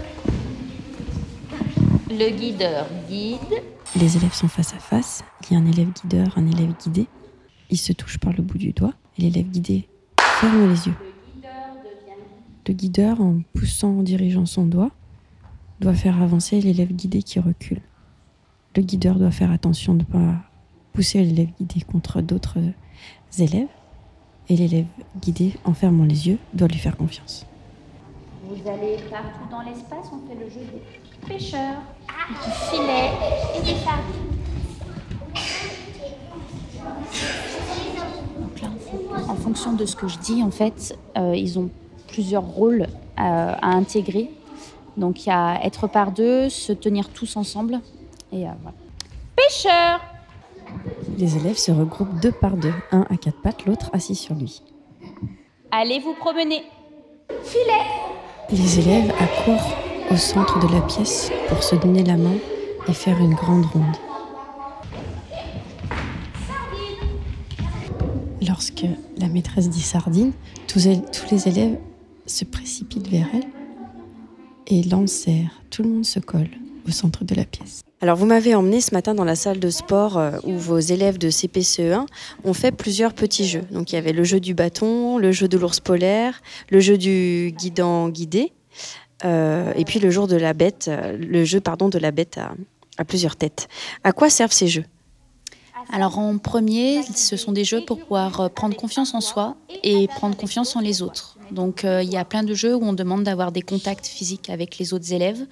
Le 2.10 2.29
guideur 2.29 2.88
guide. 3.10 3.39
Les 4.00 4.15
élèves 4.17 4.34
sont 4.34 4.48
face 4.48 4.74
à 4.74 4.79
face. 4.79 5.24
Il 5.50 5.53
y 5.53 5.58
a 5.58 5.60
un 5.60 5.65
élève 5.72 5.89
guideur, 5.91 6.27
un 6.38 6.48
élève 6.50 6.74
guidé. 6.82 7.08
Ils 7.70 7.77
se 7.77 7.91
touchent 7.91 8.17
par 8.20 8.32
le 8.34 8.41
bout 8.41 8.58
du 8.58 8.72
doigt. 8.72 8.93
Et 9.17 9.24
l'élève 9.24 9.48
guidé 9.50 9.88
ferme 10.20 10.70
les 10.72 10.88
yeux. 10.88 10.96
Le 12.65 12.74
guideur, 12.74 13.20
en 13.20 13.41
poussant, 13.53 14.00
en 14.00 14.03
dirigeant 14.03 14.46
son 14.46 14.65
doigt, 14.65 14.91
doit 15.82 15.93
faire 15.93 16.22
avancer 16.22 16.61
l'élève 16.61 16.94
guidé 16.94 17.22
qui 17.22 17.40
recule. 17.40 17.81
Le 18.77 18.81
guideur 18.81 19.20
doit 19.20 19.31
faire 19.31 19.51
attention 19.51 19.94
de 19.94 20.00
ne 20.00 20.03
pas 20.05 20.35
pousser 20.94 21.22
l'élève 21.22 21.50
guidé 21.59 21.81
contre 21.81 22.22
d'autres 22.22 22.59
élèves. 23.37 23.68
Et 24.48 24.55
l'élève 24.55 24.85
guidé, 25.22 25.55
en 25.66 25.74
fermant 25.74 26.05
les 26.05 26.29
yeux, 26.29 26.37
doit 26.53 26.70
lui 26.70 26.77
faire 26.77 26.96
confiance. 26.96 27.46
Vous 28.48 28.70
allez 28.70 28.98
partout 29.09 29.50
dans 29.51 29.61
l'espace, 29.61 30.05
on 30.14 30.27
fait 30.27 30.40
le 30.42 30.50
jeu 30.50 30.61
des 30.61 31.27
pêcheurs, 31.27 31.81
du 32.29 32.51
filet 32.70 33.11
et 33.57 33.61
des 33.61 33.79
sardines. 33.79 34.33
Donc 38.40 38.61
là, 38.61 38.70
en 39.27 39.35
fonction 39.35 39.74
de 39.74 39.85
ce 39.85 39.96
que 39.98 40.07
je 40.07 40.18
dis, 40.20 40.44
en 40.44 40.51
fait, 40.51 40.98
euh, 41.18 41.35
ils 41.35 41.59
ont 41.59 41.70
plusieurs 42.13 42.43
rôles 42.43 42.85
à, 43.17 43.53
à 43.53 43.69
intégrer. 43.75 44.29
Donc 44.97 45.25
il 45.25 45.29
y 45.29 45.31
a 45.31 45.59
être 45.65 45.87
par 45.87 46.11
deux, 46.11 46.49
se 46.49 46.71
tenir 46.71 47.09
tous 47.09 47.35
ensemble. 47.35 47.79
Et 48.31 48.47
euh, 48.47 48.51
voilà. 48.61 48.77
Pêcheurs 49.35 49.99
Les 51.17 51.37
élèves 51.37 51.57
se 51.57 51.71
regroupent 51.71 52.19
deux 52.21 52.31
par 52.31 52.55
deux, 52.55 52.73
un 52.91 53.05
à 53.09 53.17
quatre 53.17 53.41
pattes, 53.41 53.65
l'autre 53.65 53.89
assis 53.93 54.15
sur 54.15 54.35
lui. 54.35 54.61
Allez 55.71 55.99
vous 55.99 56.13
promener. 56.13 56.63
Filet 57.43 57.83
Les 58.51 58.79
élèves 58.79 59.11
accourent 59.19 59.75
au 60.11 60.15
centre 60.15 60.59
de 60.59 60.71
la 60.71 60.81
pièce 60.81 61.31
pour 61.49 61.63
se 61.63 61.75
donner 61.75 62.03
la 62.03 62.17
main 62.17 62.37
et 62.87 62.93
faire 62.93 63.17
une 63.19 63.33
grande 63.33 63.65
ronde. 63.65 63.97
Lorsque 68.47 68.85
la 69.17 69.27
maîtresse 69.29 69.69
dit 69.69 69.81
sardine, 69.81 70.33
tous 70.67 70.85
les 71.31 71.47
élèves 71.47 71.77
se 72.25 72.46
précipitent 72.46 73.07
vers 73.07 73.27
elle 73.33 73.48
et 74.68 74.83
l'enserrent. 74.83 75.62
Tout 75.70 75.83
le 75.83 75.90
monde 75.90 76.05
se 76.05 76.20
colle 76.20 76.50
au 76.88 76.92
centre 76.92 77.24
de 77.24 77.36
la 77.36 77.46
pièce. 77.46 77.81
Alors, 78.01 78.18
vous 78.18 78.25
m'avez 78.25 78.53
emmené 78.53 78.81
ce 78.81 78.94
matin 78.94 79.16
dans 79.16 79.24
la 79.24 79.36
salle 79.36 79.59
de 79.59 79.70
sport 79.70 80.18
euh, 80.18 80.31
où 80.44 80.57
vos 80.57 80.79
élèves 80.79 81.18
de 81.18 81.29
CPCE1 81.29 82.05
ont 82.44 82.53
fait 82.53 82.74
plusieurs 82.74 83.14
petits 83.14 83.48
jeux. 83.48 83.64
Donc, 83.72 83.92
il 83.92 83.96
y 83.96 83.98
avait 83.98 84.12
le 84.12 84.25
jeu 84.25 84.42
du 84.42 84.53
bâton, 84.53 85.18
le 85.18 85.31
jeu 85.31 85.48
de 85.48 85.57
l'ours 85.57 85.79
polaire, 85.79 86.42
le 86.70 86.81
jeu 86.81 86.98
du 86.98 87.53
guidant 87.57 88.09
guidé, 88.09 88.51
euh, 89.24 89.72
et 89.77 89.86
puis 89.86 90.00
le 90.00 90.09
jour 90.09 90.27
de 90.27 90.36
la 90.36 90.53
bête, 90.53 90.90
euh, 90.90 91.18
le 91.18 91.46
jeu 91.46 91.62
pardon 91.62 91.88
de 91.88 91.98
la 91.98 92.12
bête 92.12 92.38
à, 92.38 92.53
à 92.98 93.05
plusieurs 93.05 93.38
têtes. 93.38 93.70
À 94.03 94.12
quoi 94.12 94.29
servent 94.29 94.51
ces 94.51 94.68
jeux? 94.68 94.86
Alors 95.92 96.18
en 96.18 96.38
premier, 96.38 97.03
ce 97.03 97.38
sont 97.38 97.51
des 97.51 97.64
jeux 97.64 97.86
pour 97.86 98.00
pouvoir 98.00 98.50
prendre 98.51 98.75
confiance 98.75 99.14
en 99.14 99.22
soi 99.22 99.55
et 99.83 100.07
prendre 100.07 100.36
confiance 100.36 100.75
en 100.75 100.79
les 100.79 101.01
autres. 101.01 101.32
Donc 101.51 101.84
euh, 101.86 102.01
il 102.03 102.12
y 102.12 102.18
a 102.18 102.25
plein 102.25 102.44
de 102.44 102.53
jeux 102.53 102.75
où 102.75 102.84
on 102.84 102.94
demande 102.94 103.24
d'avoir 103.24 103.51
des 103.51 103.62
contacts 103.62 104.08
physiques 104.08 104.50
avec 104.50 104.77
les 104.77 104.94
autres 104.94 105.14
élèves 105.14 105.46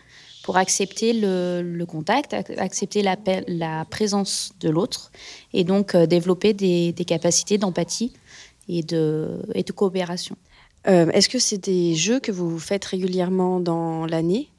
pour 0.43 0.57
accepter 0.57 1.13
le, 1.13 1.83
contact, 1.85 2.33
ac- 2.33 2.57
accepter 2.57 3.03
la, 3.03 3.85
présence 3.85 4.53
de 4.59 4.69
l'autre 4.69 5.11
et 5.53 5.63
donc 5.63 5.93
euh, 5.93 6.05
développer 6.07 6.53
des, 6.53 6.93
capacités 7.05 7.57
d'empathie 7.57 8.13
et 8.67 8.81
de, 8.83 9.43
coopération. 9.75 10.35
Euh, 10.87 11.11
Est-ce 11.11 11.29
que 11.29 11.37
c'est 11.37 11.59
des 11.59 11.93
jeux 11.93 12.19
que 12.19 12.31
vous 12.31 12.57
faites 12.57 12.85
régulièrement 12.85 13.59
dans 13.59 14.07
l'année 14.07 14.49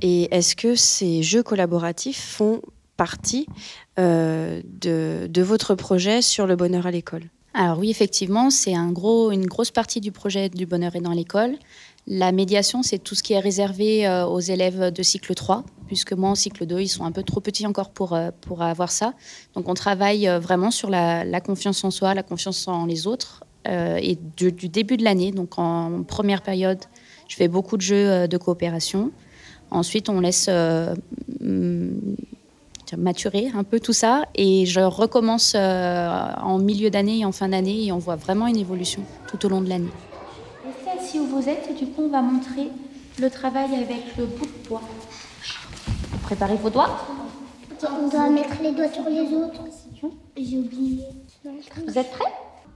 Et 0.00 0.32
est-ce 0.34 0.54
que 0.54 0.76
ces 0.76 1.24
jeux 1.24 1.42
collaboratifs 1.42 2.20
font 2.22 2.62
partie 2.96 3.46
de 3.96 5.42
votre 5.42 5.74
projet 5.74 6.22
sur 6.22 6.46
le 6.46 6.54
bonheur 6.54 6.86
à 6.86 6.92
l'école? 6.92 7.24
Alors 7.54 7.78
oui, 7.78 7.90
effectivement, 7.90 8.48
c'est 8.50 8.74
un 8.74 8.90
gros, 8.92 9.30
une 9.30 9.46
grosse 9.46 9.70
partie 9.70 10.00
du 10.00 10.10
projet 10.10 10.48
du 10.48 10.64
bonheur 10.64 10.96
est 10.96 11.00
dans 11.00 11.12
l'école. 11.12 11.56
La 12.06 12.32
médiation, 12.32 12.82
c'est 12.82 12.98
tout 12.98 13.14
ce 13.14 13.22
qui 13.22 13.34
est 13.34 13.38
réservé 13.38 14.06
euh, 14.06 14.26
aux 14.26 14.40
élèves 14.40 14.90
de 14.90 15.02
cycle 15.02 15.34
3, 15.34 15.64
puisque 15.86 16.14
moi, 16.14 16.30
en 16.30 16.34
cycle 16.34 16.66
2, 16.66 16.80
ils 16.80 16.88
sont 16.88 17.04
un 17.04 17.12
peu 17.12 17.22
trop 17.22 17.40
petits 17.40 17.66
encore 17.66 17.90
pour, 17.90 18.14
euh, 18.14 18.30
pour 18.40 18.62
avoir 18.62 18.90
ça. 18.90 19.12
Donc 19.54 19.68
on 19.68 19.74
travaille 19.74 20.26
euh, 20.26 20.40
vraiment 20.40 20.70
sur 20.70 20.88
la, 20.88 21.40
confiance 21.40 21.84
en 21.84 21.90
soi, 21.90 22.14
la 22.14 22.22
confiance 22.22 22.66
en 22.66 22.86
les 22.86 23.06
autres. 23.06 23.44
et 23.66 24.18
du, 24.36 24.68
début 24.68 24.96
de 24.96 25.04
l'année, 25.04 25.30
donc 25.30 25.56
en 25.58 26.02
première 26.02 26.42
période, 26.42 26.80
je 27.28 27.36
fais 27.36 27.48
beaucoup 27.48 27.76
de 27.76 27.82
jeux 27.82 28.26
de 28.26 28.36
coopération. 28.36 29.12
Ensuite, 29.70 30.08
on 30.08 30.20
laisse 30.20 30.50
maturer 32.96 33.50
un 33.54 33.64
peu 33.64 33.80
tout 33.80 33.92
ça 33.92 34.24
et 34.34 34.66
je 34.66 34.80
recommence 34.80 35.54
euh, 35.54 36.32
en 36.42 36.58
milieu 36.58 36.90
d'année 36.90 37.20
et 37.20 37.24
en 37.24 37.32
fin 37.32 37.48
d'année 37.48 37.86
et 37.86 37.92
on 37.92 37.98
voit 37.98 38.16
vraiment 38.16 38.46
une 38.46 38.56
évolution 38.56 39.02
tout 39.28 39.44
au 39.46 39.48
long 39.48 39.60
de 39.60 39.68
l'année. 39.68 39.90
Restez 40.64 40.98
assis 40.98 41.18
où 41.18 41.26
vous 41.26 41.48
êtes 41.48 41.68
et 41.70 41.74
du 41.74 41.90
coup 41.90 42.02
on 42.02 42.08
va 42.08 42.22
montrer 42.22 42.68
le 43.20 43.30
travail 43.30 43.74
avec 43.74 44.16
le 44.16 44.26
bout 44.26 44.46
de 44.46 44.68
bois. 44.68 44.82
Préparez 46.22 46.56
vos 46.56 46.70
doigts. 46.70 47.06
On 48.00 48.08
doit 48.08 48.30
mettre 48.30 48.62
les 48.62 48.72
doigts 48.72 48.92
sur 48.92 49.04
les 49.08 49.34
autres. 49.34 49.64
J'ai 50.36 50.58
oublié. 50.58 51.04
Vous 51.86 51.98
êtes 51.98 52.10
prêts? 52.10 52.32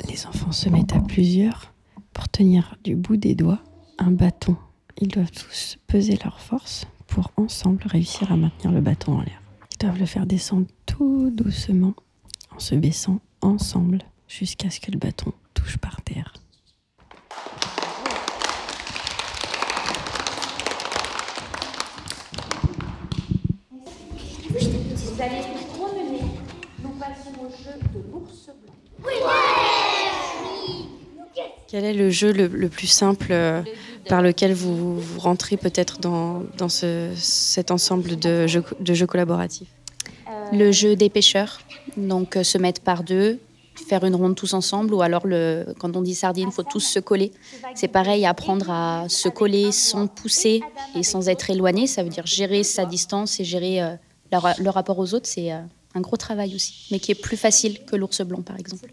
Les 0.09 0.27
enfants 0.27 0.53
se 0.53 0.69
mettent 0.69 0.95
à 0.95 1.01
plusieurs 1.01 1.73
pour 2.13 2.29
tenir 2.29 2.77
du 2.83 2.97
bout 2.97 3.17
des 3.17 3.35
doigts 3.35 3.61
un 3.99 4.11
bâton. 4.11 4.57
Ils 4.99 5.09
doivent 5.09 5.31
tous 5.31 5.79
peser 5.87 6.19
leur 6.23 6.41
force 6.41 6.87
pour 7.07 7.31
ensemble 7.37 7.83
réussir 7.87 8.33
à 8.33 8.37
maintenir 8.37 8.73
le 8.73 8.81
bâton 8.81 9.19
en 9.19 9.21
l'air. 9.21 9.41
Doivent 9.79 9.99
le 9.99 10.07
faire 10.07 10.27
descendre 10.27 10.67
tout 10.87 11.31
doucement 11.31 11.95
en 12.55 12.59
se 12.59 12.75
baissant 12.75 13.21
ensemble 13.43 13.99
jusqu'à 14.27 14.71
ce 14.71 14.81
que 14.81 14.91
le 14.91 14.99
bâton 14.99 15.33
touche 15.55 15.77
par 15.77 16.03
terre. 16.03 16.33
Jeu 27.65 27.71
de 27.95 28.01
l'ours. 28.11 28.51
Quel 31.69 31.85
est 31.85 31.95
le 31.95 32.11
jeu 32.11 32.33
le, 32.33 32.49
le 32.49 32.69
plus 32.69 32.87
simple 32.87 33.29
euh, 33.31 33.63
par 34.09 34.23
lequel 34.23 34.53
vous, 34.55 34.99
vous 35.01 35.21
rentrez 35.21 35.57
peut-être 35.57 35.99
dans, 35.99 36.43
dans 36.59 36.69
ce- 36.69 37.11
cet 37.17 37.71
ensemble 37.71 38.17
de 38.17 38.47
jeux, 38.47 38.65
de 38.81 38.95
jeux 38.95 39.07
collaboratifs 39.07 39.69
Le 40.53 40.71
jeu 40.73 40.97
des 40.97 41.11
pêcheurs, 41.11 41.61
donc 41.97 42.37
euh, 42.37 42.43
se 42.45 42.59
mettre 42.59 42.81
par 42.81 43.03
deux, 43.03 43.39
faire 43.89 44.05
une 44.05 44.15
ronde 44.15 44.35
tous 44.37 44.55
ensemble, 44.55 44.95
ou 44.95 45.03
alors 45.03 45.27
le, 45.27 45.67
quand 45.79 45.97
on 45.97 46.03
dit 46.03 46.15
sardine, 46.15 46.49
il 46.49 46.53
faut 46.55 46.63
tous 46.63 46.81
se 46.81 46.99
coller. 47.01 47.33
C'est 47.75 47.89
pareil, 47.89 48.25
apprendre 48.25 48.71
à 48.71 49.05
se 49.09 49.29
coller 49.29 49.71
sans 49.73 50.07
pousser 50.07 50.63
et 50.95 51.03
sans 51.03 51.29
être 51.29 51.51
éloigné, 51.51 51.87
ça 51.87 52.03
veut 52.03 52.09
dire 52.09 52.27
gérer 52.27 52.63
sa 52.63 52.85
distance 52.87 53.39
et 53.41 53.45
gérer 53.45 53.83
euh, 53.83 53.95
le, 54.33 54.39
ra- 54.39 54.55
le 54.59 54.71
rapport 54.71 54.99
aux 54.99 55.13
autres, 55.15 55.27
c'est 55.29 55.53
euh, 55.53 55.59
un 55.95 56.01
gros 56.01 56.17
travail 56.17 56.55
aussi, 56.55 56.87
mais 56.91 56.99
qui 57.01 57.13
est 57.13 57.21
plus 57.21 57.37
facile 57.37 57.85
que 57.85 57.97
l'ours 57.97 58.21
blanc 58.23 58.43
par 58.43 58.59
exemple. 58.59 58.87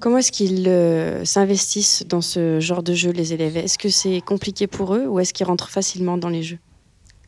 Comment 0.00 0.18
est-ce 0.18 0.32
qu'ils 0.32 0.68
euh, 0.68 1.24
s'investissent 1.24 2.04
dans 2.08 2.20
ce 2.20 2.60
genre 2.60 2.82
de 2.82 2.94
jeu, 2.94 3.10
les 3.10 3.32
élèves? 3.32 3.56
Est-ce 3.56 3.78
que 3.78 3.88
c'est 3.88 4.20
compliqué 4.20 4.66
pour 4.66 4.94
eux 4.94 5.06
ou 5.06 5.18
est-ce 5.20 5.32
qu'ils 5.32 5.46
rentrent 5.46 5.68
facilement 5.68 6.16
dans 6.18 6.28
les 6.28 6.42
jeux? 6.42 6.58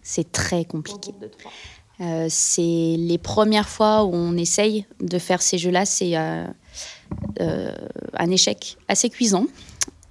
C'est 0.03 0.31
très 0.31 0.65
compliqué. 0.65 1.13
Euh, 2.01 2.27
c'est 2.29 2.97
les 2.99 3.19
premières 3.19 3.69
fois 3.69 4.05
où 4.05 4.15
on 4.15 4.37
essaye 4.37 4.87
de 5.01 5.19
faire 5.19 5.41
ces 5.41 5.59
jeux-là, 5.59 5.87
c'est 5.87 6.17
euh, 6.17 6.47
euh, 7.41 7.75
un 8.15 8.31
échec 8.31 8.77
assez 8.89 9.09
cuisant. 9.09 9.47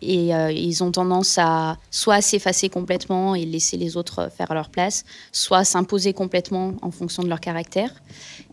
Et 0.01 0.35
euh, 0.35 0.51
ils 0.51 0.83
ont 0.83 0.91
tendance 0.91 1.37
à 1.37 1.77
soit 1.89 2.21
s'effacer 2.21 2.69
complètement 2.69 3.33
et 3.33 3.45
laisser 3.45 3.77
les 3.77 3.97
autres 3.97 4.29
faire 4.35 4.53
leur 4.53 4.69
place, 4.69 5.03
soit 5.31 5.63
s'imposer 5.63 6.13
complètement 6.13 6.75
en 6.81 6.91
fonction 6.91 7.23
de 7.23 7.29
leur 7.29 7.39
caractère. 7.39 7.91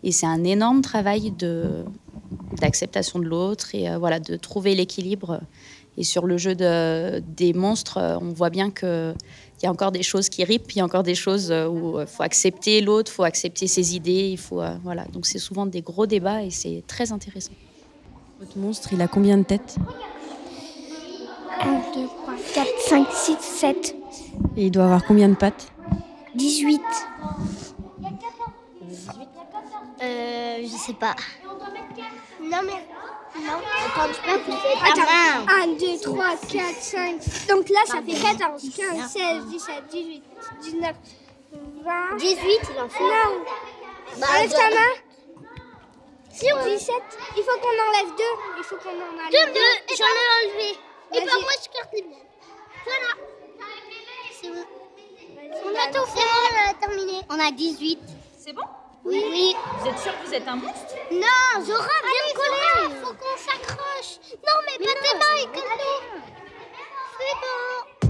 Et 0.03 0.11
c'est 0.11 0.25
un 0.25 0.43
énorme 0.43 0.81
travail 0.81 1.31
de 1.31 1.85
d'acceptation 2.59 3.19
de 3.19 3.25
l'autre 3.25 3.73
et 3.73 3.89
euh, 3.89 3.97
voilà 3.97 4.19
de 4.19 4.35
trouver 4.35 4.75
l'équilibre. 4.75 5.41
Et 5.97 6.03
sur 6.03 6.25
le 6.25 6.37
jeu 6.37 6.55
de, 6.55 7.19
des 7.19 7.53
monstres, 7.53 7.97
euh, 7.97 8.17
on 8.19 8.33
voit 8.33 8.49
bien 8.49 8.71
que 8.71 9.13
il 9.63 9.65
y 9.65 9.69
a 9.69 9.71
encore 9.71 9.93
des 9.93 10.03
choses 10.03 10.27
qui 10.27 10.43
ripent, 10.43 10.69
il 10.73 10.79
y 10.79 10.81
a 10.81 10.83
encore 10.83 11.03
des 11.03 11.15
choses 11.15 11.49
euh, 11.49 11.67
où 11.67 12.01
il 12.01 12.05
faut 12.05 12.23
accepter 12.23 12.81
l'autre, 12.81 13.11
il 13.11 13.15
faut 13.15 13.23
accepter 13.23 13.67
ses 13.67 13.95
idées, 13.95 14.29
il 14.31 14.37
faut 14.37 14.61
euh, 14.61 14.75
voilà. 14.83 15.05
Donc 15.05 15.25
c'est 15.25 15.39
souvent 15.39 15.65
des 15.65 15.81
gros 15.81 16.05
débats 16.05 16.43
et 16.43 16.49
c'est 16.49 16.83
très 16.85 17.13
intéressant. 17.13 17.53
Votre 18.39 18.57
monstre, 18.57 18.89
il 18.91 19.01
a 19.01 19.07
combien 19.07 19.37
de 19.37 19.43
têtes? 19.43 19.77
1, 21.61 21.71
2, 21.71 22.07
3, 22.23 22.33
4, 22.55 22.67
5, 22.89 23.07
6, 23.09 23.37
7, 23.39 23.95
Et 24.57 24.65
il 24.65 24.71
doit 24.71 24.83
avoir 24.83 25.05
combien 25.05 25.29
de 25.29 25.35
pattes? 25.35 25.71
18. 26.35 26.81
Euh, 30.03 30.57
je 30.61 30.77
sais 30.77 30.93
pas. 30.93 31.15
Non, 32.41 32.59
mais. 32.63 32.85
Non, 33.39 33.57
attends, 33.85 34.13
tu 34.13 34.21
peux 34.21 34.39
pousser 34.41 34.73
Attends, 34.83 35.51
1, 35.63 35.67
2, 35.73 35.99
3, 36.01 36.25
4, 36.51 36.75
5. 36.75 37.47
Donc 37.49 37.69
là, 37.69 37.79
ça 37.85 38.01
fait 38.03 38.13
14, 38.13 38.61
15, 38.75 39.11
16, 39.11 39.45
17, 39.47 39.87
18, 39.89 40.23
19, 40.61 40.95
20. 41.83 42.15
18, 42.17 42.59
il 42.75 42.81
en 42.81 42.89
faut. 42.89 43.03
Non. 43.03 43.43
Bah, 44.19 44.27
Enlève 44.35 44.51
ta 44.51 44.69
main. 44.69 44.93
Si 46.31 46.45
on 46.53 46.63
17, 46.63 46.95
il 47.37 47.43
faut 47.43 47.59
qu'on 47.59 47.69
enlève 47.69 48.15
2. 48.15 48.23
Il 48.57 48.63
faut 48.63 48.75
qu'on 48.75 48.89
en 48.89 49.25
enlève 49.25 49.31
Deux, 49.31 49.47
deux. 49.47 49.59
deux, 49.59 49.95
j'en 49.95 50.05
ai 50.05 50.47
enlevé. 50.47 50.77
Et 51.15 51.19
ben 51.19 51.41
moi, 51.41 51.51
je 51.63 51.69
carte 51.77 51.93
les 51.93 52.01
miennes. 52.03 52.29
Voilà. 52.85 53.11
C'est 54.41 54.49
bon. 54.49 54.65
On 55.65 55.69
a 55.69 55.91
tout 55.91 56.05
fait, 56.11 56.29
on 56.51 56.69
a 56.69 56.73
terminé. 56.73 57.21
On 57.29 57.39
a 57.39 57.51
18. 57.51 57.99
C'est 58.37 58.53
bon? 58.53 58.63
Oui. 59.05 59.21
oui. 59.29 59.55
Vous 59.81 59.87
êtes 59.89 59.99
sûr 59.99 60.13
que 60.21 60.27
vous 60.27 60.33
êtes 60.33 60.47
un 60.47 60.55
monstre? 60.55 60.95
Non, 61.11 61.65
Zora, 61.65 61.87
viens 62.03 62.25
me 62.25 62.33
coller. 62.35 62.95
Faut 63.01 63.13
qu'on 63.13 63.37
s'accroche. 63.37 64.19
Non, 64.47 64.57
mais 64.65 64.77
pas 64.85 64.93
tes 65.01 65.17
mains 65.17 65.37
et 65.41 65.47
que 65.47 65.59
nous. 65.59 66.21
C'est 67.19 67.35
bon. 67.41 68.03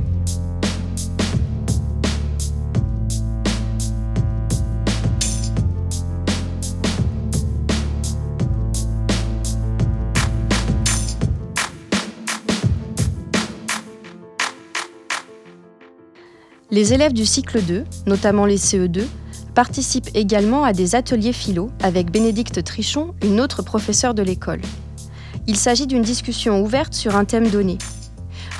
Les 16.69 16.93
élèves 16.93 17.13
du 17.13 17.25
cycle 17.25 17.62
2, 17.62 17.84
notamment 18.08 18.45
les 18.45 18.58
CE2, 18.58 19.06
participent 19.54 20.10
également 20.13 20.63
à 20.63 20.74
des 20.74 20.96
ateliers 20.96 21.34
philo 21.34 21.70
avec 21.82 22.12
Bénédicte 22.12 22.63
Trichon, 22.63 23.13
une 23.24 23.39
autre 23.39 23.62
professeure 23.62 24.13
de 24.13 24.24
l'école. 24.24 24.62
Il 25.48 25.58
s'agit 25.58 25.88
d'une 25.88 26.02
discussion 26.02 26.62
ouverte 26.62 26.94
sur 26.94 27.16
un 27.16 27.26
thème 27.26 27.50
donné. 27.50 27.78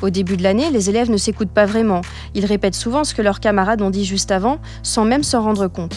Au 0.01 0.10
début 0.10 0.36
de 0.36 0.43
l'année, 0.43 0.69
les 0.69 0.89
élèves 0.89 1.10
ne 1.10 1.17
s'écoutent 1.17 1.53
pas 1.53 1.65
vraiment. 1.65 2.01
Ils 2.36 2.45
répètent 2.45 2.75
souvent 2.75 3.03
ce 3.03 3.13
que 3.13 3.21
leurs 3.21 3.39
camarades 3.39 3.82
ont 3.82 3.89
dit 3.89 4.06
juste 4.06 4.32
avant, 4.32 4.60
sans 4.84 5.06
même 5.06 5.23
s'en 5.23 5.41
rendre 5.41 5.67
compte. 5.67 5.95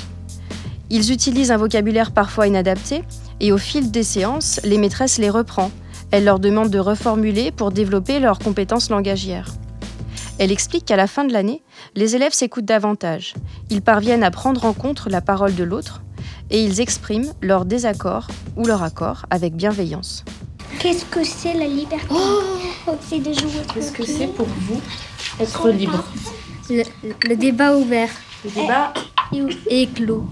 Ils 0.90 1.10
utilisent 1.10 1.50
un 1.50 1.56
vocabulaire 1.56 2.12
parfois 2.12 2.46
inadapté, 2.46 3.02
et 3.40 3.50
au 3.50 3.58
fil 3.58 3.90
des 3.90 4.04
séances, 4.04 4.60
les 4.62 4.78
maîtresses 4.78 5.18
les 5.18 5.30
reprend. 5.30 5.72
Elles 6.12 6.24
leur 6.24 6.38
demandent 6.38 6.70
de 6.70 6.78
reformuler 6.78 7.50
pour 7.50 7.72
développer 7.72 8.20
leurs 8.20 8.38
compétences 8.38 8.90
langagières. 8.90 9.48
Elle 10.38 10.52
explique 10.52 10.84
qu'à 10.84 10.96
la 10.96 11.06
fin 11.06 11.24
de 11.24 11.32
l'année, 11.32 11.62
les 11.94 12.14
élèves 12.14 12.34
s'écoutent 12.34 12.66
davantage. 12.66 13.34
Ils 13.70 13.80
parviennent 13.80 14.22
à 14.22 14.30
prendre 14.30 14.66
en 14.66 14.74
compte 14.74 15.06
la 15.08 15.22
parole 15.22 15.54
de 15.54 15.64
l'autre 15.64 16.02
et 16.50 16.62
ils 16.62 16.80
expriment 16.80 17.32
leur 17.40 17.64
désaccord 17.64 18.28
ou 18.56 18.66
leur 18.66 18.82
accord 18.82 19.24
avec 19.30 19.54
bienveillance. 19.54 20.24
Qu'est-ce 20.78 21.06
que 21.06 21.24
c'est 21.24 21.54
la 21.54 21.66
liberté 21.66 22.06
Oh, 22.10 22.92
c'est 23.00 23.18
de 23.18 23.32
jouer. 23.32 23.62
Qu'est-ce 23.72 23.92
que 23.92 24.04
c'est 24.04 24.26
pour 24.26 24.46
vous 24.46 24.80
être 25.40 25.70
libre 25.70 26.04
Le, 26.68 26.82
le 27.26 27.36
débat 27.36 27.74
ouvert. 27.74 28.10
Le 28.44 28.50
débat 28.50 28.92
Et 29.70 29.86
clos. 29.86 30.26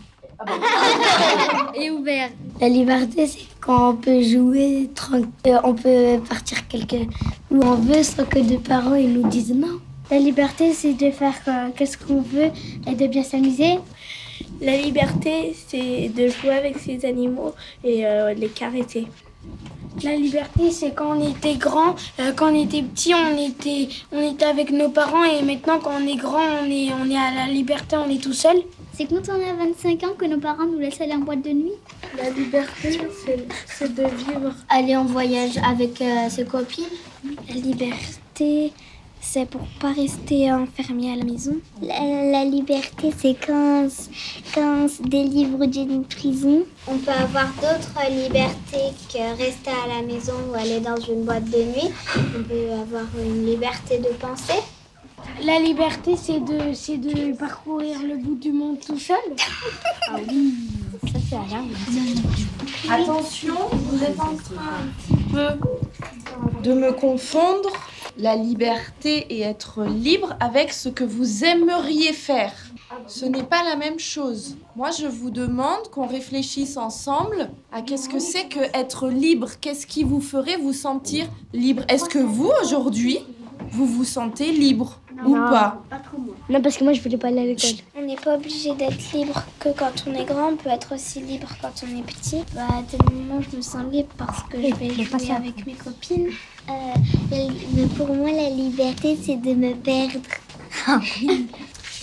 Et 1.75 1.91
ouvert. 1.91 2.29
La 2.61 2.69
liberté, 2.69 3.27
c'est 3.27 3.47
quand 3.61 3.91
on 3.91 3.97
peut 3.97 4.23
jouer 4.23 4.91
tranquille, 4.95 5.61
on 5.65 5.75
peut 5.75 6.21
partir 6.29 6.69
quelque 6.69 6.97
où 7.51 7.63
on 7.63 7.77
veut 7.77 8.03
sans 8.03 8.27
que 8.27 8.39
les 8.39 8.59
parents 8.59 8.95
ils 8.95 9.13
nous 9.13 9.27
disent 9.29 9.55
non. 9.55 9.81
La 10.11 10.19
liberté, 10.19 10.73
c'est 10.73 10.95
de 10.95 11.11
faire 11.11 11.35
euh, 11.49 11.69
qu'est-ce 11.77 11.97
qu'on 11.97 12.21
veut 12.21 12.51
et 12.87 12.95
de 12.95 13.07
bien 13.07 13.23
s'amuser. 13.23 13.79
La 14.61 14.77
liberté, 14.77 15.55
c'est 15.67 16.09
de 16.09 16.29
jouer 16.29 16.51
avec 16.51 16.79
ses 16.79 17.05
animaux 17.07 17.55
et 17.83 18.07
euh, 18.07 18.35
les 18.35 18.49
caresser. 18.49 19.07
La 20.03 20.17
liberté, 20.17 20.71
c'est 20.71 20.93
quand 20.95 21.17
on 21.19 21.31
était 21.31 21.55
grand, 21.55 21.95
euh, 22.21 22.33
quand 22.35 22.53
on 22.53 22.63
était 22.65 22.83
petit, 22.83 23.15
on 23.15 23.37
était, 23.39 23.89
on 24.13 24.33
était 24.33 24.45
avec 24.45 24.71
nos 24.71 24.89
parents 24.89 25.25
et 25.25 25.41
maintenant 25.43 25.79
quand 25.79 25.93
on 26.01 26.07
est 26.07 26.17
grand, 26.17 26.43
on 26.63 26.71
est, 26.71 26.89
on 26.93 27.09
est 27.11 27.17
à 27.17 27.47
la 27.47 27.53
liberté, 27.53 27.97
on 27.97 28.09
est 28.11 28.21
tout 28.23 28.33
seul. 28.33 28.57
C'est 28.93 29.07
quand 29.07 29.29
on 29.29 29.35
a 29.35 29.53
25 29.55 30.03
ans 30.05 30.15
que 30.19 30.25
nos 30.27 30.39
parents 30.39 30.67
nous 30.67 30.79
laissent 30.79 31.01
aller 31.01 31.15
en 31.15 31.19
boîte 31.19 31.43
de 31.43 31.51
nuit. 31.51 31.73
La 32.19 32.31
liberté, 32.31 32.99
c'est- 33.25 33.47
c'est 33.67 33.95
de 33.95 34.03
vivre. 34.03 34.53
Aller 34.69 34.97
en 34.97 35.05
voyage 35.05 35.59
avec 35.67 36.01
euh, 36.03 36.29
ses 36.29 36.45
copines. 36.45 36.85
La 37.49 37.55
liberté, 37.55 38.73
c'est 39.25 39.47
pour 39.47 39.63
pas 39.81 39.93
rester 39.93 40.53
enfermé 40.53 41.13
à 41.13 41.17
la 41.17 41.25
maison. 41.25 41.57
La, 41.83 42.31
la 42.31 42.45
liberté, 42.45 43.11
c'est 43.17 43.35
quand, 43.35 43.89
quand 44.55 44.85
on 44.85 44.89
se 44.89 45.03
délivre 45.03 45.65
d'une 45.67 46.05
prison. 46.05 46.63
On 46.87 46.99
peut 46.99 47.11
avoir 47.11 47.49
d'autres 47.55 48.11
libertés 48.11 48.93
que 49.13 49.37
rester 49.37 49.71
à 49.71 49.89
la 49.89 50.03
maison 50.07 50.35
ou 50.51 50.55
aller 50.55 50.81
dans 50.81 50.97
une 50.97 51.25
boîte 51.25 51.47
de 51.51 51.57
nuit. 51.57 51.91
On 52.17 52.43
peut 52.43 52.73
avoir 52.73 53.05
une 53.19 53.47
liberté 53.47 53.99
de 53.99 54.09
penser. 54.21 54.61
La 55.43 55.59
liberté, 55.59 56.17
c'est 56.17 56.41
de, 56.41 56.75
c'est 56.75 56.99
de 56.99 57.35
parcourir 57.37 57.99
le 58.07 58.19
bout 58.19 58.37
du 58.37 58.53
monde 58.53 58.79
tout 58.85 58.99
seul. 58.99 59.17
Ah 60.07 60.17
oui, 60.29 60.53
ça 61.11 61.19
c'est 61.31 61.37
à 61.37 62.95
Attention, 62.95 63.55
vous 63.73 64.05
êtes 64.05 64.21
en 64.21 64.37
train 64.37 64.75
un 64.83 65.17
petit 65.17 65.25
peu 65.33 65.49
de 66.63 66.75
me 66.75 66.93
confondre 66.93 67.71
la 68.17 68.37
liberté 68.37 69.27
et 69.31 69.41
être 69.43 69.85
libre 69.85 70.37
avec 70.41 70.73
ce 70.73 70.89
que 70.89 71.05
vous 71.05 71.45
aimeriez 71.45 72.13
faire. 72.13 72.53
Ce 73.07 73.25
n'est 73.25 73.43
pas 73.43 73.65
la 73.65 73.77
même 73.77 73.99
chose. 73.99 74.57
Moi, 74.77 74.91
je 74.93 75.07
vous 75.07 75.31
demande 75.31 75.89
qu'on 75.91 76.07
réfléchisse 76.07 76.77
ensemble 76.77 77.51
à 77.73 77.83
qu'est-ce 77.83 78.09
que 78.09 78.21
c'est 78.21 78.49
que 78.49 78.61
être 78.73 79.09
libre. 79.09 79.51
Qu'est-ce 79.61 79.87
qui 79.87 80.05
vous 80.05 80.21
ferait 80.21 80.57
vous 80.57 80.73
sentir 80.73 81.27
libre? 81.53 81.83
Est-ce 81.89 82.09
que 82.09 82.19
vous, 82.19 82.51
aujourd'hui, 82.63 83.19
Vous 83.71 83.87
vous 83.87 84.05
sentez 84.05 84.53
libre 84.53 85.01
ou 85.27 85.35
pas? 85.35 85.83
Non, 86.49 86.61
parce 86.61 86.77
que 86.77 86.85
moi, 86.85 86.93
je 86.93 87.01
voulais 87.01 87.17
pas 87.17 87.29
aller 87.29 87.41
à 87.41 87.45
l'école. 87.45 87.71
On 87.97 88.03
n'est 88.03 88.17
pas 88.17 88.37
obligé 88.37 88.75
d'être 88.75 89.13
libre 89.13 89.43
que 89.59 89.71
quand 89.71 89.93
on 90.07 90.15
est 90.15 90.25
grand, 90.25 90.51
on 90.53 90.57
peut 90.57 90.69
être 90.71 90.95
aussi 90.95 91.21
libre 91.21 91.49
quand 91.61 91.73
on 91.83 91.99
est 91.99 92.03
petit. 92.03 92.43
Bah, 92.55 92.67
à 92.69 92.83
tel 92.83 93.01
moment, 93.13 93.41
je 93.41 93.57
me 93.57 93.63
sens 93.63 93.83
libre 93.91 94.11
parce 94.19 94.43
que 94.45 94.59
je 94.61 94.75
vais 94.75 94.91
jouer 94.91 95.31
avec 95.31 95.67
mes 95.67 95.73
copines. 95.75 96.29
Euh, 96.69 96.95
mais 97.77 97.87
pour 97.97 98.09
moi, 98.15 98.31
la 98.31 98.51
liberté, 98.51 99.19
c'est 99.21 99.37
de 99.37 99.55
me 99.55 99.75
perdre. 99.75 100.21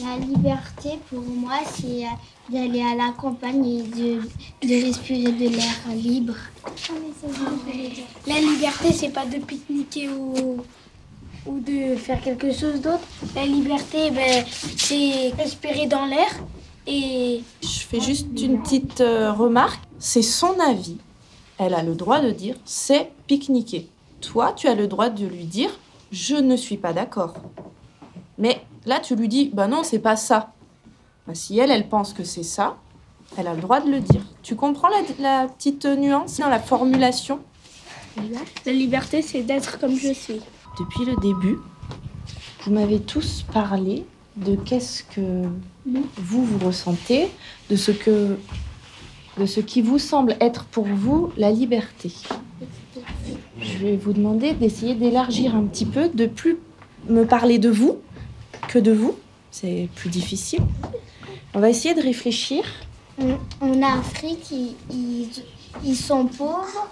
La 0.03 0.17
liberté, 0.17 0.97
pour 1.09 1.19
moi, 1.21 1.59
c'est 1.75 2.05
euh, 2.05 2.09
d'aller 2.49 2.81
à 2.81 2.95
la 2.95 3.11
campagne 3.15 3.63
et 3.65 3.83
de, 3.83 4.21
de 4.67 4.85
respirer 4.85 5.31
de 5.31 5.47
l'air 5.49 5.95
libre. 5.95 6.33
La 8.25 8.39
liberté, 8.39 8.91
c'est 8.93 9.09
pas 9.09 9.25
de 9.27 9.37
pique-niquer 9.37 10.09
ou, 10.09 10.57
ou 11.45 11.59
de 11.59 11.95
faire 11.97 12.19
quelque 12.21 12.51
chose 12.51 12.81
d'autre. 12.81 13.03
La 13.35 13.45
liberté, 13.45 14.09
ben, 14.09 14.43
c'est 14.75 15.33
respirer 15.37 15.85
dans 15.85 16.05
l'air 16.05 16.29
et 16.87 17.43
Je 17.61 17.67
fais 17.67 17.99
juste 17.99 18.27
une 18.41 18.61
petite 18.63 19.01
euh, 19.01 19.31
remarque. 19.31 19.83
C'est 19.99 20.23
son 20.23 20.59
avis. 20.59 20.97
Elle 21.59 21.75
a 21.75 21.83
le 21.83 21.93
droit 21.93 22.21
de 22.21 22.31
dire 22.31 22.55
c'est 22.65 23.11
pique-niquer. 23.27 23.87
Toi, 24.21 24.53
tu 24.55 24.67
as 24.67 24.75
le 24.75 24.87
droit 24.87 25.09
de 25.09 25.25
lui 25.25 25.45
dire 25.45 25.71
je 26.11 26.35
ne 26.35 26.55
suis 26.55 26.77
pas 26.77 26.93
d'accord. 26.93 27.35
Mais 28.37 28.61
là, 28.85 28.99
tu 28.99 29.15
lui 29.15 29.27
dis 29.27 29.49
bah 29.53 29.67
non, 29.67 29.83
c'est 29.83 29.99
pas 29.99 30.15
ça. 30.15 30.53
Bah, 31.27 31.35
si 31.35 31.57
elle, 31.59 31.71
elle 31.71 31.87
pense 31.87 32.13
que 32.13 32.23
c'est 32.23 32.43
ça, 32.43 32.77
elle 33.37 33.47
a 33.47 33.53
le 33.53 33.61
droit 33.61 33.79
de 33.79 33.89
le 33.89 33.99
dire. 33.99 34.21
Tu 34.43 34.55
comprends 34.55 34.89
la, 34.89 35.01
la 35.19 35.47
petite 35.47 35.85
nuance 35.85 36.37
dans 36.37 36.49
la 36.49 36.59
formulation? 36.59 37.39
La 38.65 38.73
liberté, 38.73 39.21
c'est 39.21 39.43
d'être 39.43 39.79
comme 39.79 39.95
je 39.95 40.13
suis. 40.13 40.41
Depuis 40.77 41.05
le 41.05 41.15
début, 41.21 41.57
vous 42.63 42.71
m'avez 42.71 42.99
tous 42.99 43.43
parlé 43.53 44.05
de 44.35 44.55
qu'est-ce 44.55 45.03
que 45.03 45.43
vous 46.17 46.43
vous 46.43 46.65
ressentez, 46.65 47.29
de 47.69 47.75
ce 47.75 47.91
que 47.91 48.37
de 49.37 49.45
ce 49.45 49.61
qui 49.61 49.81
vous 49.81 49.97
semble 49.97 50.35
être 50.41 50.65
pour 50.65 50.85
vous 50.85 51.31
la 51.37 51.51
liberté. 51.51 52.11
Je 53.59 53.77
vais 53.77 53.95
vous 53.95 54.13
demander 54.13 54.53
d'essayer 54.53 54.95
d'élargir 54.95 55.55
un 55.55 55.63
petit 55.63 55.85
peu, 55.85 56.09
de 56.09 56.25
plus 56.25 56.57
me 57.07 57.25
parler 57.25 57.57
de 57.57 57.69
vous 57.69 57.99
que 58.67 58.79
de 58.79 58.91
vous. 58.91 59.15
C'est 59.51 59.89
plus 59.95 60.09
difficile. 60.09 60.61
On 61.53 61.59
va 61.59 61.69
essayer 61.69 61.93
de 61.93 62.01
réfléchir. 62.01 62.63
En 63.59 63.81
Afrique, 63.81 64.53
ils, 65.83 65.95
sont 65.95 66.25
pauvres 66.25 66.89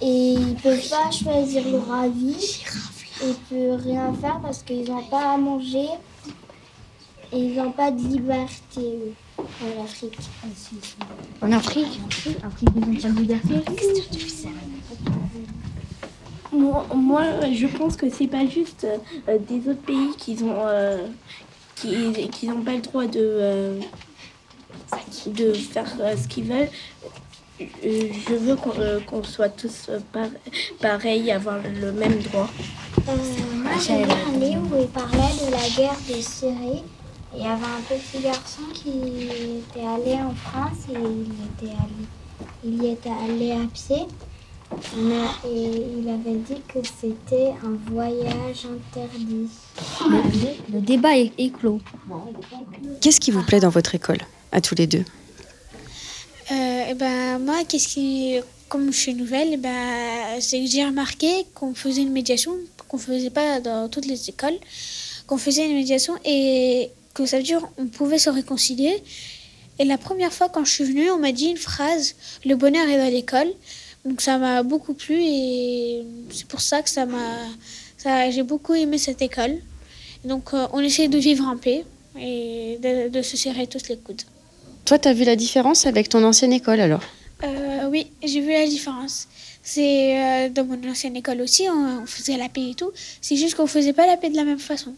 et 0.00 0.32
ils 0.32 0.54
peuvent 0.62 0.88
pas 0.88 1.10
choisir 1.10 1.68
leur 1.68 1.92
avis. 1.92 2.62
Ils 3.22 3.34
peuvent 3.48 3.82
rien 3.82 4.12
faire 4.14 4.40
parce 4.40 4.62
qu'ils 4.62 4.88
n'ont 4.88 5.04
pas 5.04 5.34
à 5.34 5.36
manger 5.36 5.88
et 7.32 7.38
ils 7.38 7.56
n'ont 7.56 7.72
pas 7.72 7.90
de 7.90 8.00
liberté 8.00 9.14
eux, 9.42 9.78
en 9.80 9.84
Afrique. 9.84 10.18
En 11.42 11.52
Afrique 11.52 12.00
Afrique, 12.42 12.68
ils 12.76 12.78
ont 12.78 13.00
pas 13.00 13.08
de 13.08 13.20
liberté 13.20 13.54
Moi, 16.52 16.86
moi, 16.94 17.22
je 17.52 17.66
pense 17.66 17.96
que 17.96 18.10
c'est 18.10 18.26
pas 18.26 18.46
juste 18.46 18.84
euh, 19.28 19.38
des 19.48 19.68
autres 19.70 19.82
pays 19.82 20.10
qui 20.18 20.36
ont 20.42 20.62
euh, 20.66 21.06
qui, 21.76 22.28
qui 22.30 22.48
n'ont 22.48 22.62
pas 22.62 22.72
le 22.74 22.80
droit 22.80 23.06
de 23.06 23.20
euh, 23.20 23.80
de 25.26 25.52
faire 25.52 25.90
euh, 26.00 26.16
ce 26.16 26.26
qu'ils 26.26 26.44
veulent. 26.44 26.68
Je 27.60 28.34
veux 28.34 28.56
qu'on 28.56 28.72
euh, 28.78 29.00
qu'on 29.00 29.22
soit 29.22 29.50
tous 29.50 29.86
euh, 29.90 30.00
par- 30.12 30.26
pareils, 30.80 31.30
avoir 31.30 31.58
le 31.80 31.92
même 31.92 32.18
droit. 32.20 32.48
Euh, 33.08 33.12
moi, 33.62 33.72
j'avais 33.78 34.04
allé 34.04 34.56
où 34.56 34.68
il 34.80 34.88
parlait 34.88 35.34
de 35.46 35.50
la 35.52 35.68
guerre 35.76 35.96
de 36.08 36.14
Syrie. 36.20 36.82
Il 37.34 37.42
y 37.42 37.46
avait 37.46 37.64
un 37.64 37.80
petit 37.88 38.22
garçon 38.22 38.62
qui 38.74 38.88
était 38.88 39.86
allé 39.86 40.14
en 40.14 40.34
France 40.34 40.78
et 40.88 40.94
il, 40.94 41.64
était 41.66 41.72
allé, 41.76 42.06
il 42.64 42.82
y 42.82 42.88
était 42.88 43.10
allé 43.10 43.52
à 43.52 43.66
pied. 43.72 44.06
Mais, 44.96 45.48
et 45.48 45.82
il 45.98 46.08
avait 46.08 46.38
dit 46.38 46.62
que 46.68 46.78
c'était 47.00 47.52
un 47.64 47.76
voyage 47.90 48.66
interdit. 48.66 49.48
Le 50.72 50.80
débat 50.80 51.16
est, 51.16 51.32
est 51.38 51.50
clos. 51.50 51.80
Qu'est-ce 53.00 53.20
qui 53.20 53.30
vous 53.32 53.42
plaît 53.42 53.60
dans 53.60 53.68
votre 53.68 53.94
école, 53.94 54.20
à 54.52 54.60
tous 54.60 54.76
les 54.76 54.86
deux? 54.86 55.04
Euh, 56.52 56.84
eh 56.90 56.94
ben, 56.94 57.38
moi, 57.40 57.64
qu'est-ce 57.68 57.88
qui, 57.88 58.40
comme 58.68 58.92
je 58.92 58.98
suis 58.98 59.14
nouvelle, 59.14 59.50
eh 59.52 59.56
ben, 59.56 60.40
c'est 60.40 60.60
que 60.60 60.70
j'ai 60.70 60.84
remarqué 60.84 61.46
qu'on 61.54 61.74
faisait 61.74 62.02
une 62.02 62.12
médiation 62.12 62.52
qu'on 62.90 62.98
faisait 62.98 63.30
pas 63.30 63.60
dans 63.60 63.88
toutes 63.88 64.06
les 64.06 64.28
écoles, 64.28 64.58
qu'on 65.28 65.38
faisait 65.38 65.64
une 65.66 65.76
médiation 65.76 66.14
et 66.24 66.90
que 67.14 67.26
ça 67.26 67.38
veut 67.38 67.42
dire 67.42 67.62
on 67.78 67.86
pouvait 67.86 68.18
se 68.18 68.30
réconcilier. 68.30 69.02
Et 69.78 69.84
la 69.84 69.98
première 69.98 70.32
fois 70.32 70.48
quand 70.48 70.64
je 70.64 70.72
suis 70.72 70.84
venue, 70.84 71.10
on 71.10 71.18
m'a 71.18 71.32
dit 71.32 71.46
une 71.46 71.56
phrase 71.56 72.14
"Le 72.44 72.54
bonheur 72.54 72.88
est 72.88 72.98
dans 72.98 73.12
l'école". 73.12 73.50
Donc 74.04 74.20
ça 74.22 74.38
m'a 74.38 74.62
beaucoup 74.62 74.94
plu 74.94 75.16
et 75.20 76.02
c'est 76.30 76.46
pour 76.46 76.62
ça 76.62 76.80
que 76.82 76.88
ça 76.88 77.04
m'a, 77.04 77.36
ça, 77.98 78.30
j'ai 78.30 78.42
beaucoup 78.42 78.74
aimé 78.74 78.96
cette 78.96 79.20
école. 79.20 79.58
Donc 80.24 80.54
euh, 80.54 80.66
on 80.72 80.80
essaie 80.80 81.08
de 81.08 81.18
vivre 81.18 81.44
en 81.46 81.56
paix 81.56 81.84
et 82.18 82.78
de, 82.82 83.08
de 83.08 83.22
se 83.22 83.36
serrer 83.36 83.66
tous 83.66 83.88
les 83.88 83.96
coudes. 83.98 84.22
Toi, 84.86 84.98
tu 84.98 85.08
as 85.08 85.12
vu 85.12 85.24
la 85.24 85.36
différence 85.36 85.86
avec 85.86 86.08
ton 86.08 86.24
ancienne 86.24 86.52
école 86.52 86.80
alors? 86.80 87.02
Euh, 87.44 87.88
oui, 87.90 88.06
j'ai 88.22 88.40
vu 88.40 88.52
la 88.52 88.66
différence. 88.66 89.28
C'est 89.62 90.18
euh, 90.18 90.48
dans 90.48 90.64
mon 90.64 90.78
ancienne 90.90 91.16
école 91.16 91.40
aussi, 91.42 91.68
on, 91.68 92.02
on 92.02 92.06
faisait 92.06 92.36
la 92.38 92.48
paix 92.48 92.70
et 92.70 92.74
tout. 92.74 92.90
C'est 93.20 93.36
juste 93.36 93.54
qu'on 93.54 93.66
faisait 93.66 93.92
pas 93.92 94.06
la 94.06 94.16
paix 94.16 94.30
de 94.30 94.36
la 94.36 94.44
même 94.44 94.58
façon. 94.58 94.94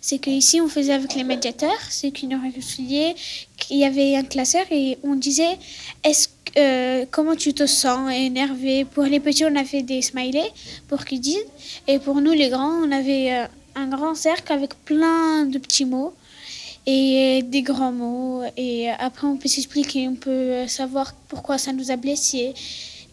C'est 0.00 0.18
qu'ici, 0.18 0.60
on 0.60 0.68
faisait 0.68 0.92
avec 0.92 1.14
les 1.14 1.24
médiateurs, 1.24 1.80
ceux 1.90 2.10
qui 2.10 2.26
nous 2.26 2.40
réconciliaient. 2.40 3.14
qu'il 3.56 3.78
y 3.78 3.84
avait 3.84 4.16
un 4.16 4.22
classeur 4.22 4.64
et 4.70 4.98
on 5.02 5.16
disait 5.16 5.58
est-ce 6.04 6.28
euh, 6.56 7.04
comment 7.10 7.36
tu 7.36 7.52
te 7.52 7.66
sens 7.66 8.10
énervé? 8.10 8.84
Pour 8.84 9.04
les 9.04 9.20
petits, 9.20 9.44
on 9.44 9.56
a 9.56 9.64
fait 9.64 9.82
des 9.82 10.02
smileys 10.02 10.50
pour 10.88 11.04
qu'ils 11.04 11.20
disent. 11.20 11.46
Et 11.86 11.98
pour 11.98 12.20
nous, 12.20 12.32
les 12.32 12.48
grands, 12.48 12.82
on 12.84 12.90
avait 12.90 13.32
euh, 13.32 13.46
un 13.74 13.88
grand 13.88 14.14
cercle 14.14 14.52
avec 14.52 14.74
plein 14.84 15.44
de 15.44 15.58
petits 15.58 15.84
mots 15.84 16.14
et 16.86 17.42
des 17.42 17.62
grands 17.62 17.92
mots. 17.92 18.42
Et 18.56 18.88
après, 18.90 19.26
on 19.26 19.36
peut 19.36 19.48
s'expliquer, 19.48 20.08
on 20.08 20.14
peut 20.14 20.30
euh, 20.30 20.66
savoir 20.68 21.14
pourquoi 21.28 21.58
ça 21.58 21.72
nous 21.72 21.90
a 21.90 21.96
blessés. 21.96 22.54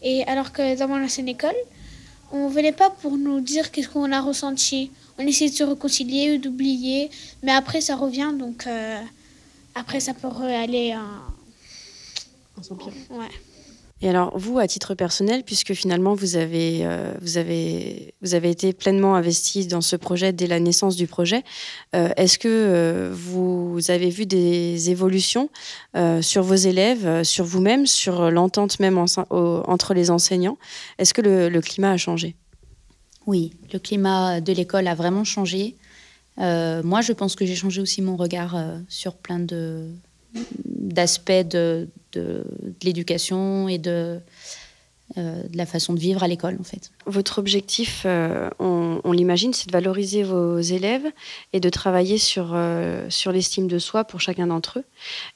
Et 0.02 0.24
alors 0.24 0.52
que 0.52 0.78
dans 0.78 0.88
mon 0.88 1.04
ancienne 1.04 1.28
école, 1.28 1.56
on 2.32 2.48
venait 2.48 2.72
pas 2.72 2.90
pour 2.90 3.16
nous 3.16 3.40
dire 3.40 3.70
qu'est-ce 3.70 3.88
qu'on 3.88 4.12
a 4.12 4.20
ressenti. 4.20 4.90
On 5.18 5.26
essayait 5.26 5.50
de 5.50 5.54
se 5.56 5.64
réconcilier 5.64 6.34
ou 6.34 6.38
d'oublier, 6.38 7.10
mais 7.42 7.52
après 7.52 7.80
ça 7.80 7.96
revient, 7.96 8.32
donc 8.38 8.66
euh, 8.66 9.00
après 9.74 10.00
ça 10.00 10.12
peut 10.14 10.28
aller 10.42 10.94
en... 10.94 12.62
Ouais. 13.10 13.26
Et 14.02 14.10
alors, 14.10 14.36
vous, 14.36 14.58
à 14.58 14.66
titre 14.68 14.94
personnel, 14.94 15.42
puisque 15.42 15.72
finalement 15.72 16.14
vous 16.14 16.36
avez, 16.36 16.80
euh, 16.84 17.14
vous 17.22 17.38
avez, 17.38 18.12
vous 18.20 18.34
avez 18.34 18.50
été 18.50 18.74
pleinement 18.74 19.14
investi 19.14 19.66
dans 19.66 19.80
ce 19.80 19.96
projet 19.96 20.34
dès 20.34 20.46
la 20.46 20.60
naissance 20.60 20.96
du 20.96 21.06
projet, 21.06 21.42
euh, 21.94 22.10
est-ce 22.18 22.38
que 22.38 22.48
euh, 22.48 23.10
vous 23.14 23.78
avez 23.88 24.10
vu 24.10 24.26
des 24.26 24.90
évolutions 24.90 25.48
euh, 25.96 26.20
sur 26.20 26.42
vos 26.42 26.54
élèves, 26.54 27.22
sur 27.22 27.46
vous-même, 27.46 27.86
sur 27.86 28.30
l'entente 28.30 28.80
même 28.80 28.98
en- 28.98 29.06
au- 29.30 29.62
entre 29.66 29.94
les 29.94 30.10
enseignants? 30.10 30.58
Est-ce 30.98 31.14
que 31.14 31.22
le, 31.22 31.48
le 31.48 31.60
climat 31.62 31.92
a 31.92 31.96
changé? 31.96 32.36
Oui, 33.26 33.52
le 33.72 33.78
climat 33.78 34.40
de 34.40 34.52
l'école 34.52 34.86
a 34.86 34.94
vraiment 34.94 35.24
changé. 35.24 35.76
Euh, 36.38 36.82
moi, 36.82 37.00
je 37.00 37.12
pense 37.12 37.34
que 37.34 37.44
j'ai 37.46 37.56
changé 37.56 37.80
aussi 37.80 38.02
mon 38.02 38.16
regard 38.16 38.56
euh, 38.56 38.78
sur 38.88 39.14
plein 39.14 39.44
d'aspects 40.64 41.32
de, 41.32 41.88
de, 42.12 42.44
l'éducation 42.82 43.68
et 43.68 43.78
de, 43.78 44.20
euh, 45.16 45.42
de 45.42 45.56
la 45.56 45.66
façon 45.66 45.92
de 45.94 45.98
vivre 45.98 46.22
à 46.22 46.28
l'école, 46.28 46.56
en 46.60 46.64
fait. 46.64 46.92
Votre 47.06 47.38
objectif, 47.38 48.06
on, 48.60 49.12
l'imagine, 49.12 49.52
c'est 49.52 49.66
de 49.66 49.72
valoriser 49.72 50.22
vos 50.22 50.60
élèves 50.60 51.06
et 51.52 51.60
de 51.60 51.68
travailler 51.68 52.18
sur, 52.18 52.56
sur 53.08 53.32
l'estime 53.32 53.66
de 53.66 53.78
soi 53.78 54.04
pour 54.04 54.20
chacun 54.20 54.48
d'entre 54.48 54.80
eux. 54.80 54.84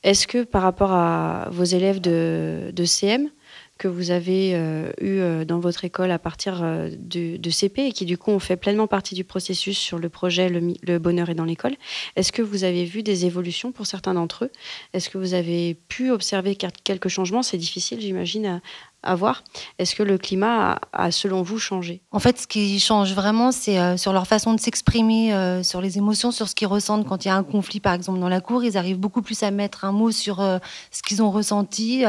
Est-ce 0.04 0.26
que 0.26 0.44
par 0.44 0.62
rapport 0.62 0.92
à 0.92 1.48
vos 1.50 1.64
élèves 1.64 2.00
de, 2.00 2.70
de 2.72 2.84
CM 2.84 3.30
que 3.80 3.88
vous 3.88 4.10
avez 4.10 4.54
euh, 4.54 4.90
eu 5.00 5.20
euh, 5.20 5.46
dans 5.46 5.58
votre 5.58 5.86
école 5.86 6.10
à 6.10 6.18
partir 6.18 6.60
euh, 6.62 6.90
de, 6.98 7.50
CP 7.50 7.86
et 7.86 7.92
qui 7.92 8.04
du 8.04 8.18
coup 8.18 8.30
ont 8.30 8.38
fait 8.38 8.56
pleinement 8.56 8.86
partie 8.86 9.14
du 9.14 9.24
processus 9.24 9.78
sur 9.78 9.98
le 9.98 10.10
projet 10.10 10.50
Le, 10.50 10.74
Le 10.82 10.98
bonheur 10.98 11.30
est 11.30 11.34
dans 11.34 11.46
l'école, 11.46 11.74
est-ce 12.14 12.30
que 12.30 12.42
vous 12.42 12.62
avez 12.64 12.84
vu 12.84 13.02
des 13.02 13.24
évolutions 13.24 13.72
pour 13.72 13.86
certains 13.86 14.12
d'entre 14.12 14.44
eux? 14.44 14.50
Est-ce 14.92 15.08
que 15.08 15.16
vous 15.16 15.32
avez 15.32 15.78
pu 15.88 16.10
observer 16.10 16.56
quel- 16.56 16.72
quelques 16.84 17.08
changements 17.08 17.42
C'est 17.42 17.56
difficile, 17.56 18.02
j'imagine, 18.02 18.46
à, 18.46 18.60
à 19.02 19.14
voir. 19.14 19.44
Est-ce 19.78 19.94
que 19.94 20.02
le 20.02 20.18
climat 20.18 20.78
a, 20.92 21.10
selon 21.10 21.42
vous, 21.42 21.58
changé? 21.58 22.02
En 22.12 22.18
fait, 22.18 22.38
ce 22.38 22.46
qui 22.46 22.78
change 22.80 23.14
vraiment, 23.14 23.50
c'est 23.50 23.78
euh, 23.78 23.96
sur 23.96 24.12
leur 24.12 24.26
façon 24.26 24.54
de 24.54 24.60
s'exprimer, 24.60 25.32
euh, 25.32 25.62
sur 25.62 25.80
les 25.80 25.96
émotions, 25.96 26.30
sur 26.30 26.48
ce 26.48 26.54
qu'ils 26.54 26.66
ressentent 26.66 27.06
quand 27.06 27.24
il 27.24 27.28
y 27.28 27.30
a 27.30 27.36
un 27.36 27.42
conflit, 27.42 27.80
par 27.80 27.94
exemple, 27.94 28.20
dans 28.20 28.28
la 28.28 28.40
cour. 28.40 28.62
Ils 28.62 28.76
arrivent 28.76 28.98
beaucoup 28.98 29.22
plus 29.22 29.42
à 29.42 29.50
mettre 29.50 29.84
un 29.84 29.92
mot 29.92 30.10
sur 30.10 30.40
euh, 30.40 30.58
ce 30.90 31.02
qu'ils 31.02 31.22
ont 31.22 31.30
ressenti, 31.30 32.04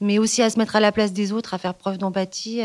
mais 0.00 0.18
aussi 0.18 0.42
à 0.42 0.50
se 0.50 0.58
mettre 0.58 0.76
à 0.76 0.80
la 0.80 0.92
place 0.92 1.12
des 1.12 1.32
autres, 1.32 1.54
à 1.54 1.58
faire 1.58 1.74
preuve 1.74 1.98
d'empathie. 1.98 2.62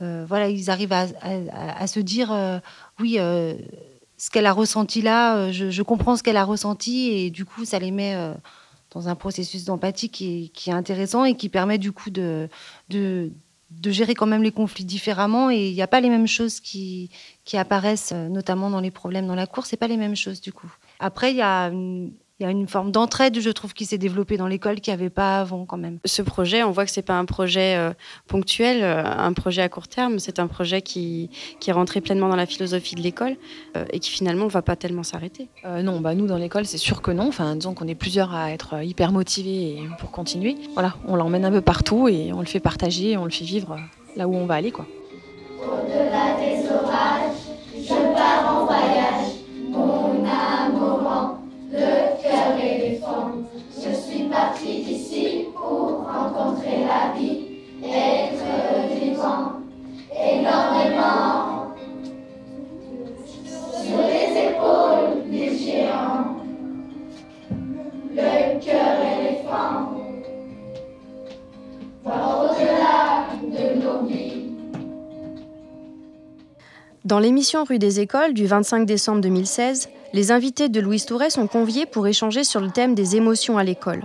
voilà, 0.00 0.48
ils 0.48 0.70
arrivent 0.70 0.92
à, 0.92 1.86
se 1.86 2.00
dire, 2.00 2.60
oui, 3.00 3.18
ce 3.18 4.30
qu'elle 4.30 4.46
a 4.46 4.52
ressenti 4.52 5.02
là, 5.02 5.50
je, 5.52 5.82
comprends 5.82 6.16
ce 6.16 6.22
qu'elle 6.22 6.36
a 6.36 6.44
ressenti 6.44 7.10
et 7.10 7.30
du 7.30 7.44
coup, 7.44 7.64
ça 7.64 7.78
les 7.78 7.90
met 7.90 8.16
dans 8.92 9.08
un 9.08 9.14
processus 9.14 9.64
d'empathie 9.64 10.08
qui, 10.08 10.52
est 10.66 10.72
intéressant 10.72 11.24
et 11.24 11.34
qui 11.34 11.48
permet 11.48 11.78
du 11.78 11.92
coup 11.92 12.10
de, 12.10 12.48
de, 12.88 13.30
gérer 13.84 14.14
quand 14.14 14.26
même 14.26 14.42
les 14.42 14.52
conflits 14.52 14.84
différemment. 14.84 15.50
Et 15.50 15.68
il 15.68 15.74
n'y 15.74 15.82
a 15.82 15.86
pas 15.86 16.00
les 16.00 16.08
mêmes 16.08 16.26
choses 16.26 16.60
qui, 16.60 17.10
qui 17.44 17.56
apparaissent, 17.56 18.12
notamment 18.12 18.70
dans 18.70 18.80
les 18.80 18.90
problèmes 18.90 19.26
dans 19.26 19.34
la 19.34 19.46
cour, 19.46 19.66
c'est 19.66 19.76
pas 19.76 19.88
les 19.88 19.96
mêmes 19.96 20.16
choses 20.16 20.40
du 20.40 20.52
coup. 20.52 20.72
Après, 21.00 21.32
il 21.32 21.36
y 21.36 21.42
a 21.42 21.70
il 22.40 22.44
y 22.44 22.46
a 22.46 22.50
une 22.50 22.68
forme 22.68 22.92
d'entraide, 22.92 23.40
je 23.40 23.50
trouve, 23.50 23.74
qui 23.74 23.84
s'est 23.84 23.98
développée 23.98 24.36
dans 24.36 24.46
l'école 24.46 24.80
qui 24.80 24.90
n'y 24.90 24.94
avait 24.94 25.10
pas 25.10 25.40
avant 25.40 25.64
quand 25.66 25.76
même. 25.76 25.98
Ce 26.04 26.22
projet, 26.22 26.62
on 26.62 26.70
voit 26.70 26.84
que 26.84 26.90
ce 26.90 27.00
n'est 27.00 27.04
pas 27.04 27.18
un 27.18 27.24
projet 27.24 27.76
euh, 27.76 27.92
ponctuel, 28.28 28.82
euh, 28.82 29.04
un 29.04 29.32
projet 29.32 29.62
à 29.62 29.68
court 29.68 29.88
terme, 29.88 30.20
c'est 30.20 30.38
un 30.38 30.46
projet 30.46 30.80
qui, 30.80 31.30
qui 31.58 31.70
est 31.70 31.72
rentré 31.72 32.00
pleinement 32.00 32.28
dans 32.28 32.36
la 32.36 32.46
philosophie 32.46 32.94
de 32.94 33.00
l'école 33.00 33.36
euh, 33.76 33.84
et 33.92 33.98
qui 33.98 34.10
finalement 34.10 34.44
ne 34.44 34.50
va 34.50 34.62
pas 34.62 34.76
tellement 34.76 35.02
s'arrêter. 35.02 35.48
non, 35.64 36.00
bah 36.00 36.14
nous 36.14 36.26
dans 36.26 36.36
l'école, 36.36 36.64
c'est 36.64 36.78
sûr 36.78 37.02
que 37.02 37.10
non. 37.10 37.28
Enfin, 37.28 37.56
disons 37.56 37.74
qu'on 37.74 37.88
est 37.88 37.96
plusieurs 37.96 38.32
à 38.32 38.52
être 38.52 38.84
hyper 38.84 39.10
motivés 39.10 39.82
pour 39.98 40.12
continuer. 40.12 40.56
Voilà, 40.74 40.94
on 41.06 41.16
l'emmène 41.16 41.44
un 41.44 41.50
peu 41.50 41.60
partout 41.60 42.08
et 42.08 42.32
on 42.32 42.40
le 42.40 42.46
fait 42.46 42.60
partager, 42.60 43.16
on 43.16 43.24
le 43.24 43.30
fait 43.30 43.44
vivre 43.44 43.76
là 44.16 44.28
où 44.28 44.34
on 44.34 44.46
va 44.46 44.54
aller. 44.54 44.70
quoi. 44.70 44.86
Au-delà 45.60 46.36
des 46.38 46.68
orages, 46.70 47.48
je 47.74 48.14
pars 48.14 48.62
en 48.62 48.66
voyage, 48.66 49.07
Dans 77.08 77.20
l'émission 77.20 77.64
Rue 77.64 77.78
des 77.78 78.00
Écoles 78.00 78.34
du 78.34 78.46
25 78.46 78.84
décembre 78.84 79.22
2016, 79.22 79.88
les 80.12 80.30
invités 80.30 80.68
de 80.68 80.78
Louise 80.78 81.06
Touret 81.06 81.30
sont 81.30 81.46
conviés 81.46 81.86
pour 81.86 82.06
échanger 82.06 82.44
sur 82.44 82.60
le 82.60 82.68
thème 82.68 82.94
des 82.94 83.16
émotions 83.16 83.56
à 83.56 83.64
l'école. 83.64 84.02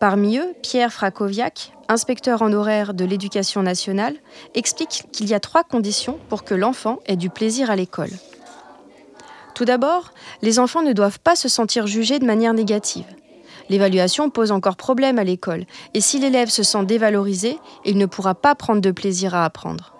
Parmi 0.00 0.38
eux, 0.38 0.54
Pierre 0.62 0.94
Frakoviak, 0.94 1.74
inspecteur 1.88 2.40
en 2.40 2.54
horaire 2.54 2.94
de 2.94 3.04
l'éducation 3.04 3.62
nationale, 3.62 4.14
explique 4.54 5.04
qu'il 5.12 5.28
y 5.28 5.34
a 5.34 5.40
trois 5.40 5.62
conditions 5.62 6.18
pour 6.30 6.44
que 6.44 6.54
l'enfant 6.54 7.00
ait 7.04 7.16
du 7.16 7.28
plaisir 7.28 7.70
à 7.70 7.76
l'école. 7.76 8.12
Tout 9.54 9.66
d'abord, 9.66 10.14
les 10.40 10.58
enfants 10.58 10.80
ne 10.80 10.94
doivent 10.94 11.20
pas 11.20 11.36
se 11.36 11.50
sentir 11.50 11.86
jugés 11.86 12.18
de 12.18 12.24
manière 12.24 12.54
négative. 12.54 13.04
L'évaluation 13.68 14.30
pose 14.30 14.52
encore 14.52 14.76
problème 14.76 15.18
à 15.18 15.24
l'école, 15.24 15.66
et 15.92 16.00
si 16.00 16.18
l'élève 16.18 16.48
se 16.48 16.62
sent 16.62 16.86
dévalorisé, 16.86 17.58
il 17.84 17.98
ne 17.98 18.06
pourra 18.06 18.34
pas 18.34 18.54
prendre 18.54 18.80
de 18.80 18.90
plaisir 18.90 19.34
à 19.34 19.44
apprendre. 19.44 19.92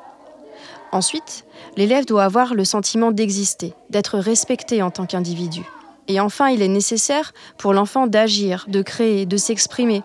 Ensuite, 0.93 1.46
l'élève 1.77 2.07
doit 2.07 2.25
avoir 2.25 2.55
le 2.55 2.65
sentiment 2.65 3.13
d'exister, 3.13 3.75
d'être 3.91 4.19
respecté 4.19 4.83
en 4.83 4.91
tant 4.91 5.07
qu'individu. 5.07 5.63
Et 6.09 6.21
enfin, 6.21 6.49
il 6.49 6.63
est 6.63 6.69
nécessaire 6.69 7.33
pour 7.59 7.73
l'enfant 7.73 8.07
d'agir, 8.07 8.67
de 8.69 8.83
créer, 8.83 9.27
de 9.27 9.37
s'exprimer, 9.37 10.03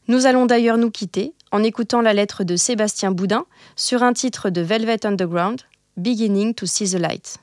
Nous 0.07 0.27
allons 0.27 0.47
d'ailleurs 0.47 0.79
nous 0.79 0.93
quitter 0.93 1.33
en 1.51 1.65
écoutant 1.65 2.03
la 2.03 2.15
lettre 2.15 2.45
de 2.45 2.55
Sébastien 2.55 3.11
Boudin 3.11 3.45
sur 3.75 4.05
un 4.05 4.13
titre 4.13 4.49
de 4.49 4.61
Velvet 4.61 5.07
Underground, 5.07 5.63
Beginning 5.99 6.55
to 6.55 6.65
See 6.65 6.89
the 6.89 6.95
Light. 6.95 7.39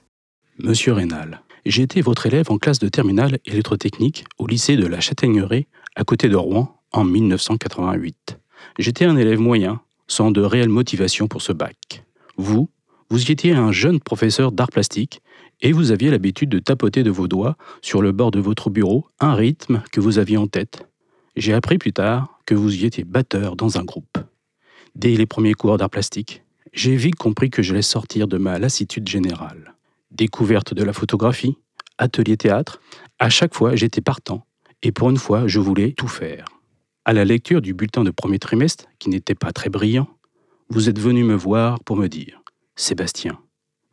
Monsieur 0.60 0.94
Rénal, 0.94 1.42
j'ai 1.66 1.84
été 1.84 2.00
votre 2.00 2.26
élève 2.26 2.50
en 2.50 2.58
classe 2.58 2.80
de 2.80 2.88
terminale 2.88 3.38
électrotechnique 3.46 4.24
au 4.38 4.48
lycée 4.48 4.78
de 4.78 4.88
la 4.88 5.02
Châtaigneraie 5.02 5.68
à 5.98 6.06
côté 6.06 6.30
de 6.30 6.38
Rouen 6.38 6.74
en 6.94 7.04
1988. 7.04 8.40
J'étais 8.80 9.04
un 9.04 9.18
élève 9.18 9.42
moyen, 9.42 9.82
sans 10.08 10.32
de 10.32 10.40
réelle 10.40 10.70
motivation 10.70 11.28
pour 11.28 11.42
ce 11.42 11.52
bac. 11.52 12.06
Vous, 12.38 12.70
vous 13.10 13.30
étiez 13.30 13.52
un 13.52 13.74
jeune 13.74 14.00
professeur 14.00 14.54
d'art 14.54 14.70
plastique 14.70 15.22
et 15.60 15.74
vous 15.74 15.92
aviez 15.92 16.10
l'habitude 16.10 16.48
de 16.48 16.60
tapoter 16.60 17.04
de 17.04 17.12
vos 17.12 17.28
doigts 17.28 17.58
sur 17.82 18.02
le 18.02 18.14
bord 18.14 18.32
de 18.32 18.40
votre 18.40 18.70
bureau 18.70 19.06
un 19.20 19.34
rythme 19.34 19.84
que 19.92 20.00
vous 20.00 20.18
aviez 20.18 20.38
en 20.38 20.48
tête. 20.48 20.88
J'ai 21.36 21.54
appris 21.54 21.78
plus 21.78 21.92
tard 21.92 22.40
que 22.46 22.56
vous 22.56 22.74
y 22.74 22.86
étiez 22.86 23.04
batteur 23.04 23.58
dans 23.58 23.78
un 23.78 23.84
groupe. 23.84 24.18
Dès 24.96 25.14
les 25.18 25.26
premiers 25.26 25.56
cours 25.56 25.78
d'art 25.78 25.90
plastique, 25.90 26.45
j'ai 26.76 26.96
vite 26.98 27.16
compris 27.16 27.50
que 27.50 27.64
j'allais 27.64 27.82
sortir 27.82 28.28
de 28.28 28.38
ma 28.38 28.60
lassitude 28.60 29.08
générale. 29.08 29.76
Découverte 30.12 30.74
de 30.74 30.84
la 30.84 30.94
photographie, 30.94 31.58
atelier 31.98 32.38
théâtre, 32.38 32.82
à 33.18 33.30
chaque 33.30 33.56
fois 33.56 33.76
j'étais 33.76 34.02
partant, 34.02 34.46
et 34.84 34.92
pour 34.92 35.10
une 35.10 35.18
fois 35.18 35.48
je 35.48 35.60
voulais 35.60 35.94
tout 35.94 36.10
faire. 36.10 36.46
À 37.06 37.14
la 37.14 37.24
lecture 37.24 37.62
du 37.62 37.74
bulletin 37.74 38.04
de 38.04 38.12
premier 38.12 38.40
trimestre, 38.40 38.86
qui 39.00 39.10
n'était 39.10 39.36
pas 39.36 39.54
très 39.54 39.70
brillant, 39.70 40.10
vous 40.70 40.90
êtes 40.90 41.00
venu 41.00 41.24
me 41.24 41.36
voir 41.36 41.82
pour 41.84 41.96
me 41.96 42.08
dire 42.08 42.42
Sébastien, 42.76 43.40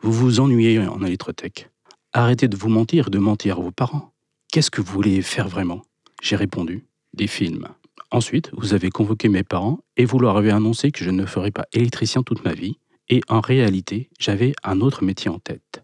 vous 0.01 0.13
vous 0.13 0.41
ennuyez 0.41 0.81
en 0.81 1.03
électrotech. 1.05 1.71
Arrêtez 2.13 2.49
de 2.49 2.57
vous 2.57 2.69
mentir 2.69 3.07
et 3.07 3.11
de 3.11 3.19
mentir 3.19 3.59
à 3.59 3.63
vos 3.63 3.71
parents. 3.71 4.13
Qu'est-ce 4.51 4.71
que 4.71 4.81
vous 4.81 4.93
voulez 4.93 5.23
faire 5.23 5.49
vraiment? 5.49 5.83
J'ai 6.21 6.37
répondu 6.37 6.85
Des 7.15 7.27
films. 7.29 7.69
Ensuite, 8.13 8.51
vous 8.53 8.75
avez 8.75 8.91
convoqué 8.91 9.31
mes 9.31 9.43
parents 9.43 9.79
et 9.97 10.05
vous 10.05 10.19
leur 10.19 10.37
avez 10.37 10.51
annoncé 10.51 10.91
que 10.91 11.03
je 11.03 11.11
ne 11.11 11.25
ferais 11.25 11.51
pas 11.51 11.65
électricien 11.73 12.23
toute 12.23 12.45
ma 12.45 12.53
vie, 12.53 12.77
et 13.09 13.23
en 13.29 13.41
réalité, 13.41 14.11
j'avais 14.21 14.53
un 14.63 14.83
autre 14.83 15.03
métier 15.03 15.31
en 15.31 15.39
tête. 15.39 15.83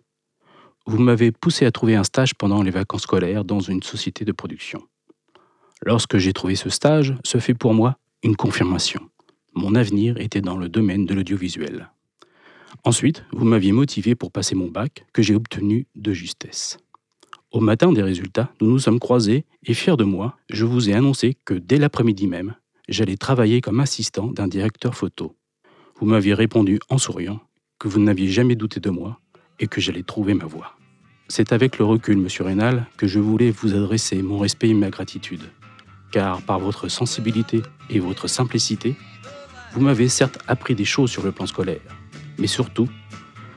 Vous 0.87 0.99
m'avez 0.99 1.33
poussé 1.33 1.65
à 1.65 1.73
trouver 1.73 1.95
un 1.95 2.05
stage 2.05 2.35
pendant 2.35 2.63
les 2.63 2.71
vacances 2.71 3.03
scolaires 3.03 3.47
dans 3.47 3.61
une 3.61 3.83
société 3.83 4.27
de 4.27 4.33
production. 4.33 4.83
Lorsque 5.83 6.19
j'ai 6.19 6.35
trouvé 6.35 6.55
ce 6.55 6.69
stage, 6.69 7.15
ce 7.25 7.39
fait 7.39 7.55
pour 7.55 7.73
moi 7.73 7.97
une 8.23 8.37
confirmation. 8.37 9.09
Mon 9.55 9.75
avenir 9.75 10.19
était 10.19 10.43
dans 10.43 10.59
le 10.59 10.69
domaine 10.69 11.07
de 11.07 11.15
l'audiovisuel. 11.15 11.91
Ensuite, 12.85 13.25
vous 13.33 13.47
m'aviez 13.47 13.73
motivé 13.73 14.15
pour 14.15 14.33
passer 14.33 14.55
mon 14.55 14.69
bac, 14.69 15.07
que 15.15 15.23
j'ai 15.23 15.35
obtenu 15.35 15.87
de 15.97 16.13
justesse. 16.13 16.77
Au 17.51 17.61
matin 17.61 17.93
des 17.93 18.03
résultats, 18.03 18.51
nous 18.61 18.71
nous 18.71 18.79
sommes 18.79 18.99
croisés 18.99 19.45
et 19.65 19.75
fiers 19.75 19.97
de 19.97 20.05
moi, 20.05 20.37
je 20.51 20.65
vous 20.65 20.91
ai 20.91 20.95
annoncé 20.95 21.37
que 21.45 21.55
dès 21.55 21.79
l'après-midi 21.79 22.27
même, 22.27 22.55
j'allais 22.89 23.17
travailler 23.17 23.61
comme 23.61 23.81
assistant 23.81 24.27
d'un 24.27 24.49
directeur 24.49 24.95
photo. 24.95 25.37
Vous 25.99 26.07
m'aviez 26.07 26.35
répondu 26.35 26.79
en 26.91 26.99
souriant 26.99 27.41
que 27.79 27.89
vous 27.89 28.01
n'aviez 28.01 28.29
jamais 28.29 28.55
douté 28.55 28.81
de 28.81 28.91
moi 28.91 29.21
et 29.59 29.67
que 29.67 29.81
j'allais 29.81 30.03
trouver 30.03 30.35
ma 30.35 30.45
voie. 30.45 30.77
C'est 31.29 31.53
avec 31.53 31.79
le 31.79 31.85
recul, 31.85 32.19
monsieur 32.19 32.45
Rénal, 32.45 32.87
que 32.97 33.07
je 33.07 33.19
voulais 33.19 33.51
vous 33.51 33.75
adresser 33.75 34.23
mon 34.23 34.39
respect 34.39 34.69
et 34.69 34.75
ma 34.75 34.91
gratitude 34.91 35.43
car 36.11 36.43
par 36.43 36.59
votre 36.59 36.89
sensibilité 36.89 37.63
et 37.91 37.99
votre 37.99 38.29
simplicité, 38.29 38.97
vous 39.73 39.81
m'avez 39.81 40.09
certes 40.09 40.39
appris 40.49 40.75
des 40.75 40.85
choses 40.85 41.11
sur 41.11 41.23
le 41.23 41.33
plan 41.33 41.47
scolaire, 41.47 41.81
mais 42.39 42.47
surtout, 42.47 42.89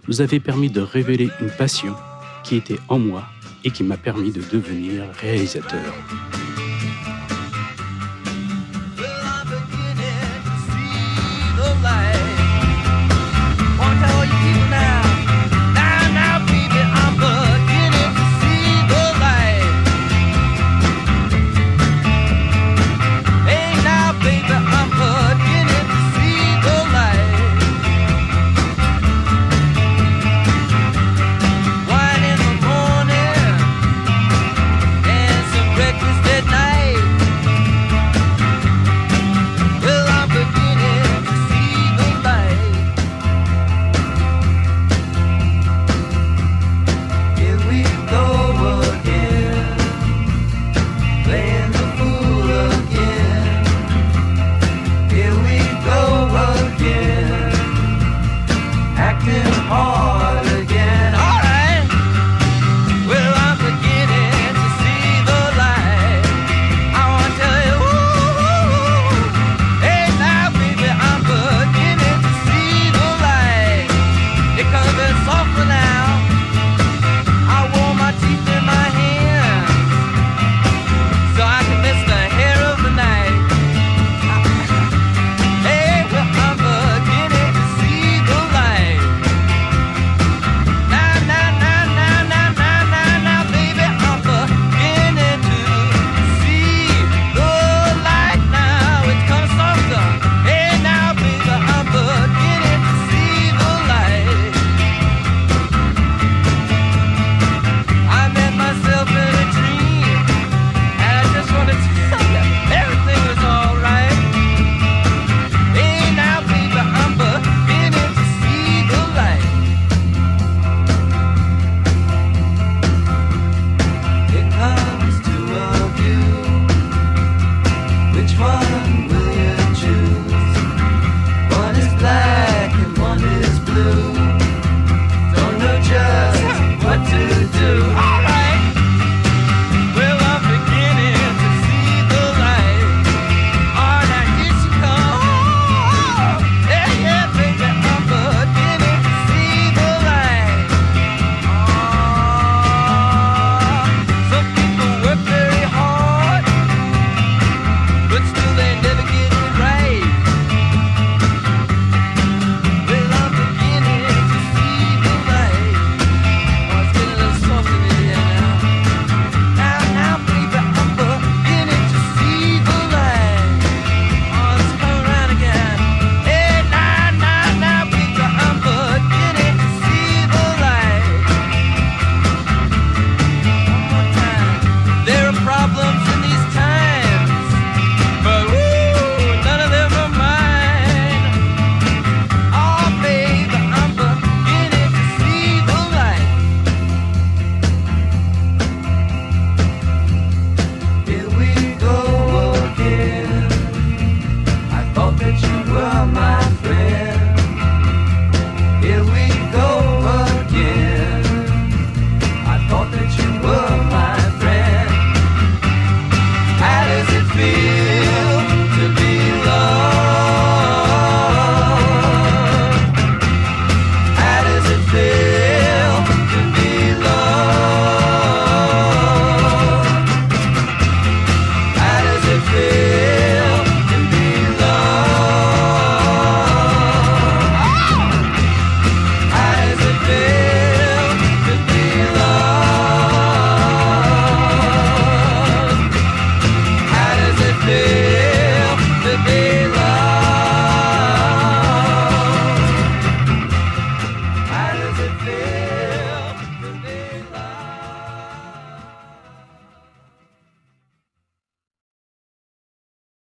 vous 0.08 0.22
avez 0.22 0.40
permis 0.40 0.70
de 0.70 0.82
révéler 0.82 1.30
une 1.40 1.52
passion 1.52 1.96
qui 2.44 2.56
était 2.56 2.80
en 2.90 3.00
moi 3.00 3.24
et 3.64 3.72
qui 3.72 3.84
m'a 3.84 3.98
permis 3.98 4.32
de 4.32 4.42
devenir 4.52 5.04
réalisateur. 5.20 5.94